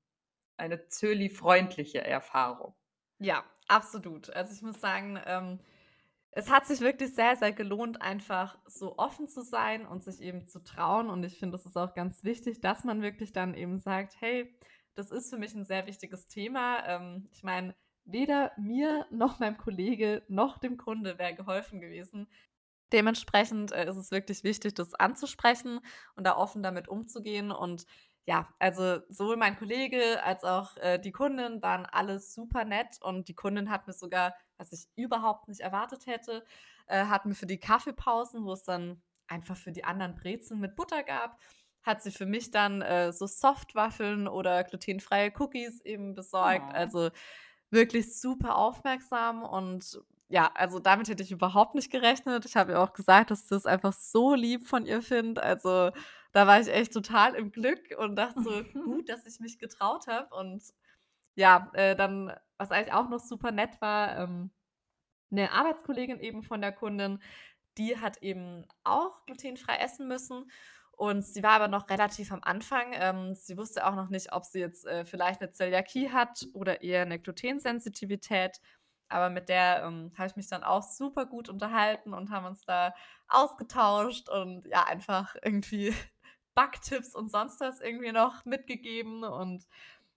eine 0.57 0.87
Zöli-freundliche 0.87 2.01
Erfahrung. 2.03 2.75
Ja, 3.19 3.43
absolut. 3.69 4.29
Also, 4.31 4.53
ich 4.53 4.61
muss 4.61 4.79
sagen, 4.81 5.19
ähm, 5.25 5.59
es 6.31 6.49
hat 6.51 6.67
sich 6.67 6.81
wirklich 6.81 7.15
sehr, 7.15 7.35
sehr 7.37 7.53
gelohnt, 7.53 8.01
einfach 8.01 8.57
so 8.67 8.97
offen 8.99 9.27
zu 9.27 9.43
sein 9.43 9.85
und 9.87 10.03
sich 10.03 10.21
eben 10.21 10.47
zu 10.47 10.63
trauen. 10.63 11.09
Und 11.09 11.23
ich 11.25 11.39
finde, 11.39 11.57
es 11.57 11.65
ist 11.65 11.77
auch 11.77 11.95
ganz 11.95 12.23
wichtig, 12.23 12.61
dass 12.61 12.83
man 12.85 13.01
wirklich 13.03 13.33
dann 13.33 13.55
eben 13.55 13.79
sagt: 13.79 14.15
„Hey, 14.21 14.55
das 14.95 15.11
ist 15.11 15.29
für 15.31 15.37
mich 15.39 15.55
ein 15.55 15.65
sehr 15.65 15.87
wichtiges 15.87 16.27
Thema.“ 16.27 16.85
Ähm, 16.87 17.29
ich 17.33 17.43
meine, 17.43 17.75
weder 18.05 18.53
mir 18.57 19.07
noch 19.11 19.39
meinem 19.39 19.57
Kollege 19.57 20.23
noch 20.29 20.59
dem 20.59 20.77
Kunde 20.77 21.19
wäre 21.19 21.35
geholfen 21.35 21.81
gewesen. 21.81 22.27
Dementsprechend, 22.93 23.71
äh, 23.71 23.87
ist 23.89 23.97
es 23.97 24.11
wirklich 24.11 24.43
wichtig, 24.43 24.73
das 24.75 24.93
anzusprechen 24.95 25.79
und 26.15 26.25
da 26.25 26.35
offen 26.37 26.63
damit 26.63 26.87
umzugehen. 26.87 27.51
Und 27.51 27.85
ja, 28.29 28.47
also 28.59 28.99
sowohl 29.09 29.37
mein 29.37 29.57
Kollege 29.57 30.23
als 30.23 30.43
auch, 30.43 30.77
äh, 30.77 30.99
die 30.99 31.11
Kundin 31.11 31.63
waren 31.63 31.87
alle 31.87 32.19
super 32.19 32.63
nett 32.63 33.01
und 33.01 33.27
die 33.27 33.33
Kundin 33.33 33.71
hat 33.71 33.87
mir 33.87 33.93
sogar, 33.93 34.35
was 34.59 34.71
ich 34.71 34.87
überhaupt 34.95 35.47
nicht 35.47 35.61
erwartet 35.61 36.05
hätte, 36.05 36.45
äh, 36.85 37.05
hat 37.05 37.25
mir 37.25 37.33
für 37.33 37.47
die 37.47 37.59
Kaffeepausen, 37.59 38.45
wo 38.45 38.53
es 38.53 38.61
dann 38.61 39.01
einfach 39.25 39.57
für 39.57 39.71
die 39.71 39.83
anderen 39.83 40.13
Brezeln 40.13 40.59
mit 40.59 40.75
Butter 40.75 41.01
gab, 41.01 41.39
hat 41.81 42.03
sie 42.03 42.11
für 42.11 42.27
mich 42.27 42.51
dann, 42.51 42.83
äh, 42.83 43.11
so 43.13 43.25
Softwaffeln 43.25 44.27
oder 44.27 44.63
glutenfreie 44.63 45.33
Cookies 45.39 45.81
eben 45.81 46.13
besorgt. 46.13 46.67
Oh. 46.69 46.75
Also 46.75 47.09
wirklich 47.71 48.15
super 48.15 48.57
aufmerksam 48.57 49.41
und 49.41 50.03
ja, 50.27 50.51
also 50.53 50.77
damit 50.77 51.09
hätte 51.09 51.23
ich 51.23 51.31
überhaupt 51.31 51.73
nicht 51.73 51.91
gerechnet. 51.91 52.45
Ich 52.45 52.55
habe 52.55 52.73
ihr 52.73 52.79
auch 52.79 52.93
gesagt, 52.93 53.31
dass 53.31 53.41
ich 53.41 53.49
das 53.49 53.65
einfach 53.65 53.93
so 53.93 54.35
lieb 54.35 54.67
von 54.67 54.85
ihr 54.85 55.01
finde. 55.01 55.41
Also, 55.41 55.89
da 56.33 56.47
war 56.47 56.59
ich 56.61 56.67
echt 56.69 56.93
total 56.93 57.35
im 57.35 57.51
Glück 57.51 57.81
und 57.97 58.15
dachte 58.17 58.39
so: 58.41 58.63
„Gut, 58.83 59.09
dass 59.09 59.25
ich 59.25 59.39
mich 59.39 59.59
getraut 59.59 60.07
habe.“ 60.07 60.35
Und 60.35 60.63
ja, 61.35 61.71
äh, 61.75 61.95
dann, 61.95 62.33
was 62.57 62.71
eigentlich 62.71 62.93
auch 62.93 63.09
noch 63.09 63.19
super 63.21 63.51
nett 63.51 63.81
war, 63.81 64.17
ähm, 64.19 64.51
'ne 65.31 65.51
Arbeitskollegin 65.51 66.19
eben 66.21 66.43
von 66.43 66.61
der 66.61 66.71
Kundin, 66.73 67.21
die 67.79 67.97
hat 67.99 68.19
eben 68.23 68.65
auch 68.83 69.25
glutenfrei 69.27 69.77
essen 69.77 70.07
müssen 70.09 70.51
und 70.93 71.25
sie 71.25 71.43
war 71.43 71.51
aber 71.53 71.67
noch 71.69 71.89
relativ 71.89 72.31
am 72.33 72.41
Anfang. 72.43 72.93
Ähm, 72.93 73.35
sie 73.35 73.57
wusste 73.57 73.87
auch 73.87 73.95
noch 73.95 74.09
nicht, 74.09 74.33
ob 74.33 74.45
sie 74.45 74.59
jetzt, 74.61 74.85
äh, 74.87 75.05
vielleicht 75.05 75.41
'ne 75.41 75.51
Zöliakie 75.51 76.11
hat 76.11 76.47
oder 76.53 76.81
eher 76.83 77.05
'ne 77.07 77.19
Glutensensitivität. 77.19 78.59
Aber 79.09 79.29
mit 79.31 79.49
der, 79.49 79.83
ähm, 79.85 80.13
habe 80.17 80.27
ich 80.29 80.35
mich 80.37 80.47
dann 80.49 80.63
auch 80.65 80.83
super 80.83 81.25
gut 81.27 81.49
unterhalten 81.49 82.13
und 82.15 82.31
haben 82.31 82.45
uns 82.47 82.65
da 82.65 82.93
ausgetauscht 83.29 84.29
und 84.29 84.67
ja, 84.67 84.85
einfach 84.85 85.35
irgendwie 85.43 85.93
Backtipps 86.59 87.15
und 87.15 87.31
sonst 87.31 87.61
was 87.61 87.79
irgendwie 87.81 88.11
noch 88.11 88.45
mitgegeben. 88.45 89.23
Und 89.23 89.65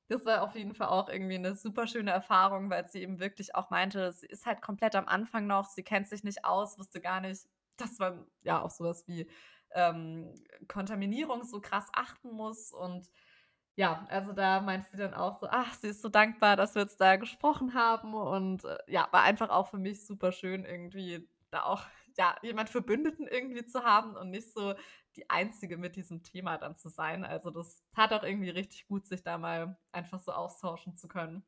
das 0.09 0.25
war 0.27 0.43
auf 0.43 0.55
jeden 0.57 0.75
Fall 0.75 0.89
auch 0.89 1.09
irgendwie 1.09 1.39
'ne 1.39 1.55
super 1.57 1.87
schöne 1.87 2.11
Erfahrung, 2.13 2.71
weil 2.71 2.89
sie 2.89 3.03
eben 3.03 3.21
wirklich 3.21 3.55
auch 3.55 3.71
meinte, 3.71 4.13
sie 4.13 4.27
ist 4.27 4.47
halt 4.47 4.63
komplett 4.63 4.97
am 4.97 5.09
Anfang 5.09 5.47
noch, 5.47 5.69
sie 5.69 5.83
kennt 5.85 6.09
sich 6.09 6.25
nicht 6.25 6.45
aus, 6.45 6.79
wusste 6.79 7.01
gar 7.01 7.21
nicht, 7.21 7.47
dass 7.79 7.99
man 7.99 8.27
ja 8.43 8.61
auf 8.63 8.73
so 8.73 8.85
was 8.85 9.07
wie, 9.09 9.31
ähm, 9.73 10.35
Kontaminierung 10.69 11.45
so 11.45 11.61
krass 11.61 11.89
achten 11.95 12.33
muss. 12.33 12.73
Und 12.73 13.09
ja, 13.77 14.07
also 14.11 14.33
da 14.33 14.61
meinte 14.61 14.89
sie 14.91 14.97
dann 14.99 15.15
auch 15.15 15.39
so: 15.41 15.47
Ach, 15.51 15.75
sie 15.75 15.89
ist 15.89 16.03
so 16.03 16.09
dankbar, 16.11 16.57
dass 16.57 16.75
wir 16.75 16.83
jetzt 16.83 17.01
da 17.01 17.17
gesprochen 17.17 17.75
haben. 17.75 18.15
Und, 18.15 18.65
äh, 18.65 18.79
ja, 18.89 19.09
war 19.13 19.23
einfach 19.23 19.51
auch 19.51 19.69
für 19.71 19.79
mich 19.79 20.07
super 20.07 20.33
schön, 20.33 20.65
irgendwie 20.65 21.29
da 21.51 21.65
auch, 21.65 21.83
ja, 22.19 22.37
jemand 22.43 22.71
Verbündeten 22.71 23.27
irgendwie 23.29 23.65
zu 23.67 23.83
haben 23.85 24.17
und 24.17 24.31
nicht 24.31 24.53
so 24.53 24.75
die 25.17 25.31
Einzige 25.31 25.77
mit 25.79 25.97
diesem 25.97 26.23
Thema 26.23 26.59
dann 26.59 26.77
zu 26.77 26.89
sein. 26.89 27.25
Also, 27.25 27.51
das 27.51 27.85
tat 27.95 28.13
auch 28.13 28.23
irgendwie 28.25 28.51
richtig 28.51 28.87
gut, 28.89 29.07
sich 29.07 29.23
da 29.23 29.39
mal 29.39 29.79
einfach 29.93 30.21
so 30.21 30.33
austauschen 30.33 30.97
zu 30.97 31.09
können. 31.09 31.45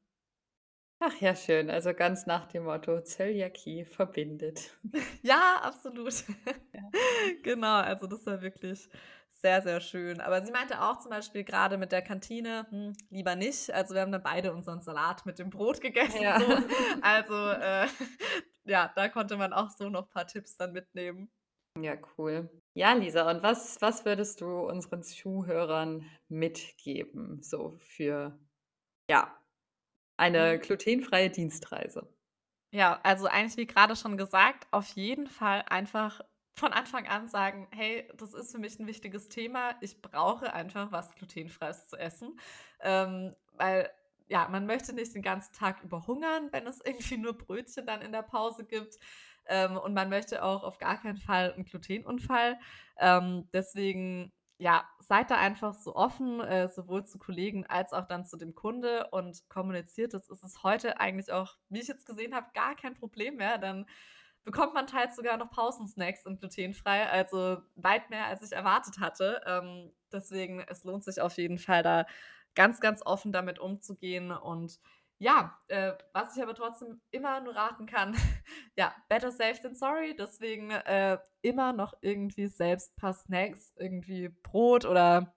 Ach 0.98 1.20
ja, 1.20 1.36
schön. 1.36 1.70
Also 1.70 1.94
ganz 1.94 2.26
nach 2.26 2.46
dem 2.46 2.64
Motto: 2.64 3.00
„Zöliakie 3.00 3.84
verbindet.“ 3.84 4.76
Ja, 5.22 5.60
absolut. 5.62 6.24
Ja. 6.72 6.94
Genau, 7.42 7.76
also 7.80 8.06
das 8.06 8.26
war 8.26 8.40
wirklich 8.42 8.88
sehr, 9.28 9.62
sehr 9.62 9.80
schön. 9.80 10.20
Aber 10.20 10.44
sie 10.44 10.52
meinte 10.52 10.80
auch 10.80 10.98
zum 11.00 11.10
Beispiel 11.10 11.44
grade 11.44 11.78
mit 11.78 11.92
der 11.92 12.02
Kantine: 12.02 12.66
„Hm, 12.70 12.92
lieber 13.10 13.36
nicht.“ 13.36 13.72
Also, 13.72 13.94
wir 13.94 14.00
haben 14.02 14.12
dann 14.12 14.22
beide 14.22 14.52
unseren 14.52 14.80
Salat 14.82 15.26
mit 15.26 15.38
dem 15.38 15.50
Brot 15.50 15.80
gegessen 15.80 16.34
Ja. 16.34 16.38
so. 16.38 16.62
Also, 17.00 17.34
äh, 17.50 17.86
ja, 18.64 18.92
da 18.94 19.08
konnte 19.08 19.36
man 19.36 19.52
auch 19.52 19.70
so 19.70 19.88
noch 19.90 20.10
paar 20.10 20.26
Tipps 20.26 20.56
dann 20.56 20.72
mitnehmen. 20.72 21.30
Ja, 21.80 21.96
cool. 22.18 22.50
Ja, 22.74 22.92
Lisa, 22.94 23.28
und 23.30 23.42
was 23.42 23.80
was 23.80 24.04
würdest 24.04 24.40
du 24.40 24.46
unseren 24.68 25.02
Zuhörern 25.02 26.06
mitgeben, 26.28 27.42
so 27.42 27.76
für, 27.78 28.38
ja, 29.10 29.38
eine 30.18 30.58
Mhm. 30.58 30.60
glutenfreie 30.60 31.30
Dienstreise? 31.30 32.08
Ja, 32.72 33.00
also 33.04 33.26
eigentlich 33.26 33.56
wie 33.56 33.66
grade 33.72 33.94
schon 33.96 34.16
gesagt, 34.16 34.66
auf 34.72 34.88
jeden 34.94 35.28
Fall 35.28 35.62
einfach 35.68 36.20
von 36.56 36.72
Anfang 36.72 37.06
an 37.06 37.28
sagen: 37.28 37.68
„Hey, 37.72 38.08
das 38.16 38.34
ist 38.34 38.52
für 38.52 38.58
mich 38.58 38.78
'n 38.80 38.86
wichtiges 38.86 39.28
Thema. 39.28 39.76
Ich 39.80 40.00
brauche 40.02 40.52
einfach 40.52 40.90
was 40.92 41.14
Glutenfreies 41.14 41.86
zu 41.86 41.96
essen.“ 41.96 42.38
Ähm, 42.80 43.34
weil, 43.52 43.90
ja, 44.26 44.48
man 44.48 44.66
möchte 44.66 44.92
nicht 44.92 45.14
den 45.14 45.22
ganzen 45.22 45.52
Tag 45.54 45.82
über 45.84 46.06
hungern, 46.06 46.48
wenn 46.52 46.66
es 46.66 46.80
irgendwie 46.84 47.16
nur 47.18 47.34
Brötchen 47.38 47.86
dann 47.86 48.00
in 48.02 48.12
der 48.12 48.22
Pause 48.22 48.64
gibt. 48.64 48.98
Ähm, 49.48 49.76
und 49.76 49.94
man 49.94 50.08
möchte 50.08 50.42
auch 50.44 50.62
auf 50.64 50.78
gar 50.78 51.00
keinen 51.00 51.18
Fall 51.18 51.54
'n 51.56 51.64
Glutenunfall. 51.64 52.58
Ähm, 52.98 53.48
deswegen, 53.52 54.32
ja, 54.58 54.84
seid 55.00 55.30
da 55.30 55.36
einfach 55.36 55.74
so 55.74 55.94
offen, 55.96 56.40
äh, 56.40 56.68
sowohl 56.68 57.04
zu 57.06 57.18
Kollegen 57.18 57.66
als 57.66 57.92
auch 57.92 58.06
dann 58.06 58.24
zu 58.26 58.36
dem 58.36 58.54
Kunde 58.54 59.08
und 59.10 59.48
kommuniziert 59.48 60.14
das. 60.14 60.30
Es 60.30 60.42
ist 60.42 60.62
heute 60.62 61.00
eigentlich 61.00 61.32
auch, 61.32 61.56
wie 61.68 61.80
ich 61.80 61.88
jetzt 61.88 62.06
gesehen 62.06 62.34
habe, 62.34 62.46
gar 62.54 62.74
kein 62.76 62.94
Problem 62.94 63.36
mehr. 63.36 63.58
Dann 63.58 63.86
bekommt 64.44 64.74
man 64.74 64.86
teils 64.86 65.16
sogar 65.16 65.36
noch 65.38 65.50
Pausensnacks 65.50 66.26
und 66.26 66.38
glutenfrei, 66.40 67.08
also 67.08 67.58
weit 67.76 68.10
mehr, 68.10 68.26
als 68.26 68.42
ich 68.42 68.52
erwartet 68.52 68.98
hatte. 69.00 69.40
Ähm, 69.46 69.92
deswegen, 70.12 70.60
es 70.60 70.84
lohnt 70.84 71.04
sich 71.04 71.20
auf 71.20 71.36
jeden 71.38 71.58
Fall, 71.58 71.82
da 71.82 72.06
ganz, 72.54 72.80
ganz 72.80 73.02
offen 73.04 73.32
damit 73.32 73.58
umzugehen. 73.58 74.30
Und 74.32 74.78
ja, 75.18 75.58
äh, 75.68 75.92
was 76.12 76.36
ich 76.36 76.42
aber 76.42 76.54
trotzdem 76.54 77.00
immer 77.10 77.40
nur 77.40 77.54
raten 77.54 77.86
kann, 77.86 78.14
ja, 78.76 78.94
better 79.08 79.30
safe 79.30 79.60
than 79.62 79.74
sorry. 79.74 80.14
Deswegen, 80.16 80.70
äh, 80.70 81.18
immer 81.42 81.72
noch 81.72 81.94
irgendwie 82.00 82.48
selbst 82.48 82.96
paar 82.96 83.14
Snacks, 83.14 83.72
irgendwie 83.76 84.28
Brot 84.42 84.84
oder 84.84 85.34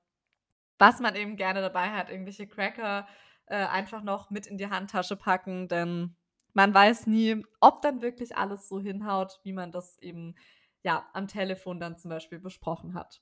was 0.80 1.00
man 1.00 1.16
eben 1.16 1.38
gerne 1.38 1.62
dabei 1.62 1.90
hat, 1.92 2.10
irgendwelche 2.10 2.48
Cracker, 2.48 3.08
äh, 3.48 3.56
einfach 3.56 4.04
noch 4.04 4.30
mit 4.30 4.48
in 4.48 4.58
die 4.58 4.70
Handtasche 4.70 5.16
packen, 5.16 5.68
denn 5.68 6.16
man 6.54 6.74
weiß 6.74 7.08
nie, 7.08 7.44
ob 7.60 7.82
dann 7.82 8.02
wirklich 8.02 8.36
alles 8.36 8.68
so 8.68 8.80
hinhaut, 8.80 9.40
wie 9.44 9.54
man 9.54 9.72
das 9.72 9.98
eben, 10.00 10.36
ja, 10.84 11.08
am 11.14 11.28
Telefon 11.28 11.80
dann 11.80 11.98
zum 11.98 12.10
Beispiel 12.10 12.40
besprochen 12.40 12.94
hat. 12.94 13.22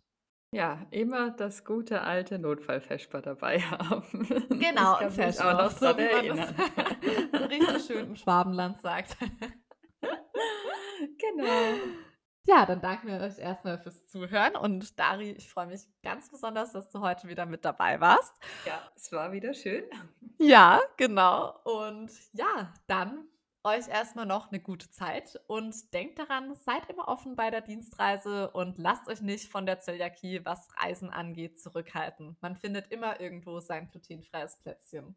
Ja, 0.56 0.88
immer 0.90 1.32
das 1.32 1.66
gute 1.66 2.00
alte 2.00 2.40
Notfallfesper 2.40 3.22
dabei 3.22 3.60
haben. 3.72 4.26
Genau, 4.52 5.02
Ich 5.02 5.18
kann 5.18 5.28
mich 5.28 5.42
auch 5.42 5.52
noch 5.52 5.70
so 5.70 5.88
wie 5.98 6.30
man 6.30 6.38
das 6.38 6.54
so 7.42 7.46
richtig 7.48 7.86
schön 7.86 8.06
im 8.08 8.16
Schwabenland 8.16 8.82
sagt. 8.82 9.18
Genau. 11.20 11.74
Ja, 12.46 12.66
dann 12.66 12.80
danken 12.80 13.08
wir 13.08 13.20
euch 13.20 13.38
erstmal 13.38 13.78
fürs 13.78 14.06
Zuhören 14.08 14.56
und 14.56 14.98
Dari, 14.98 15.32
ich 15.32 15.50
freue 15.50 15.68
mich 15.68 15.82
ganz 16.04 16.32
besonders, 16.32 16.72
dass 16.72 16.90
du 16.90 17.02
heute 17.02 17.28
wieder 17.28 17.46
mit 17.46 17.66
dabei 17.66 18.00
warst. 18.00 18.34
Ja, 18.66 18.80
es 18.96 19.12
war 19.12 19.34
wieder 19.34 19.54
schön. 19.54 19.84
Ja, 20.38 20.80
genau. 20.96 21.60
Und 21.64 22.12
ja, 22.32 22.74
dann 22.88 23.28
euch 23.66 23.88
erstmal 23.88 24.26
noch 24.26 24.52
eine 24.52 24.62
gute 24.62 24.90
Zeit 24.90 25.42
und 25.48 25.94
denkt 25.94 26.20
daran, 26.20 26.56
seid 26.56 26.90
immer 26.90 27.08
offen 27.08 27.36
bei 27.36 27.50
der 27.50 27.62
Dienstreise 27.62 28.52
und 28.52 28.78
lasst 28.78 29.08
euch 29.08 29.22
nicht 29.22 29.52
von 29.52 29.66
der 29.66 29.80
Zöliakie, 29.80 30.46
was 30.46 30.70
Reisen 30.78 31.10
angeht, 31.10 31.60
zurückhalten. 31.60 32.38
Man 32.42 32.56
findet 32.56 32.92
immer 32.92 33.20
irgendwo 33.20 33.60
sein 33.60 33.90
glutenfreies 33.90 34.58
Plätzchen. 34.62 35.16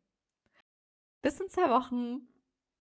Bis 1.20 1.38
in 1.38 1.48
zwei 1.50 1.68
Wochen. 1.68 2.26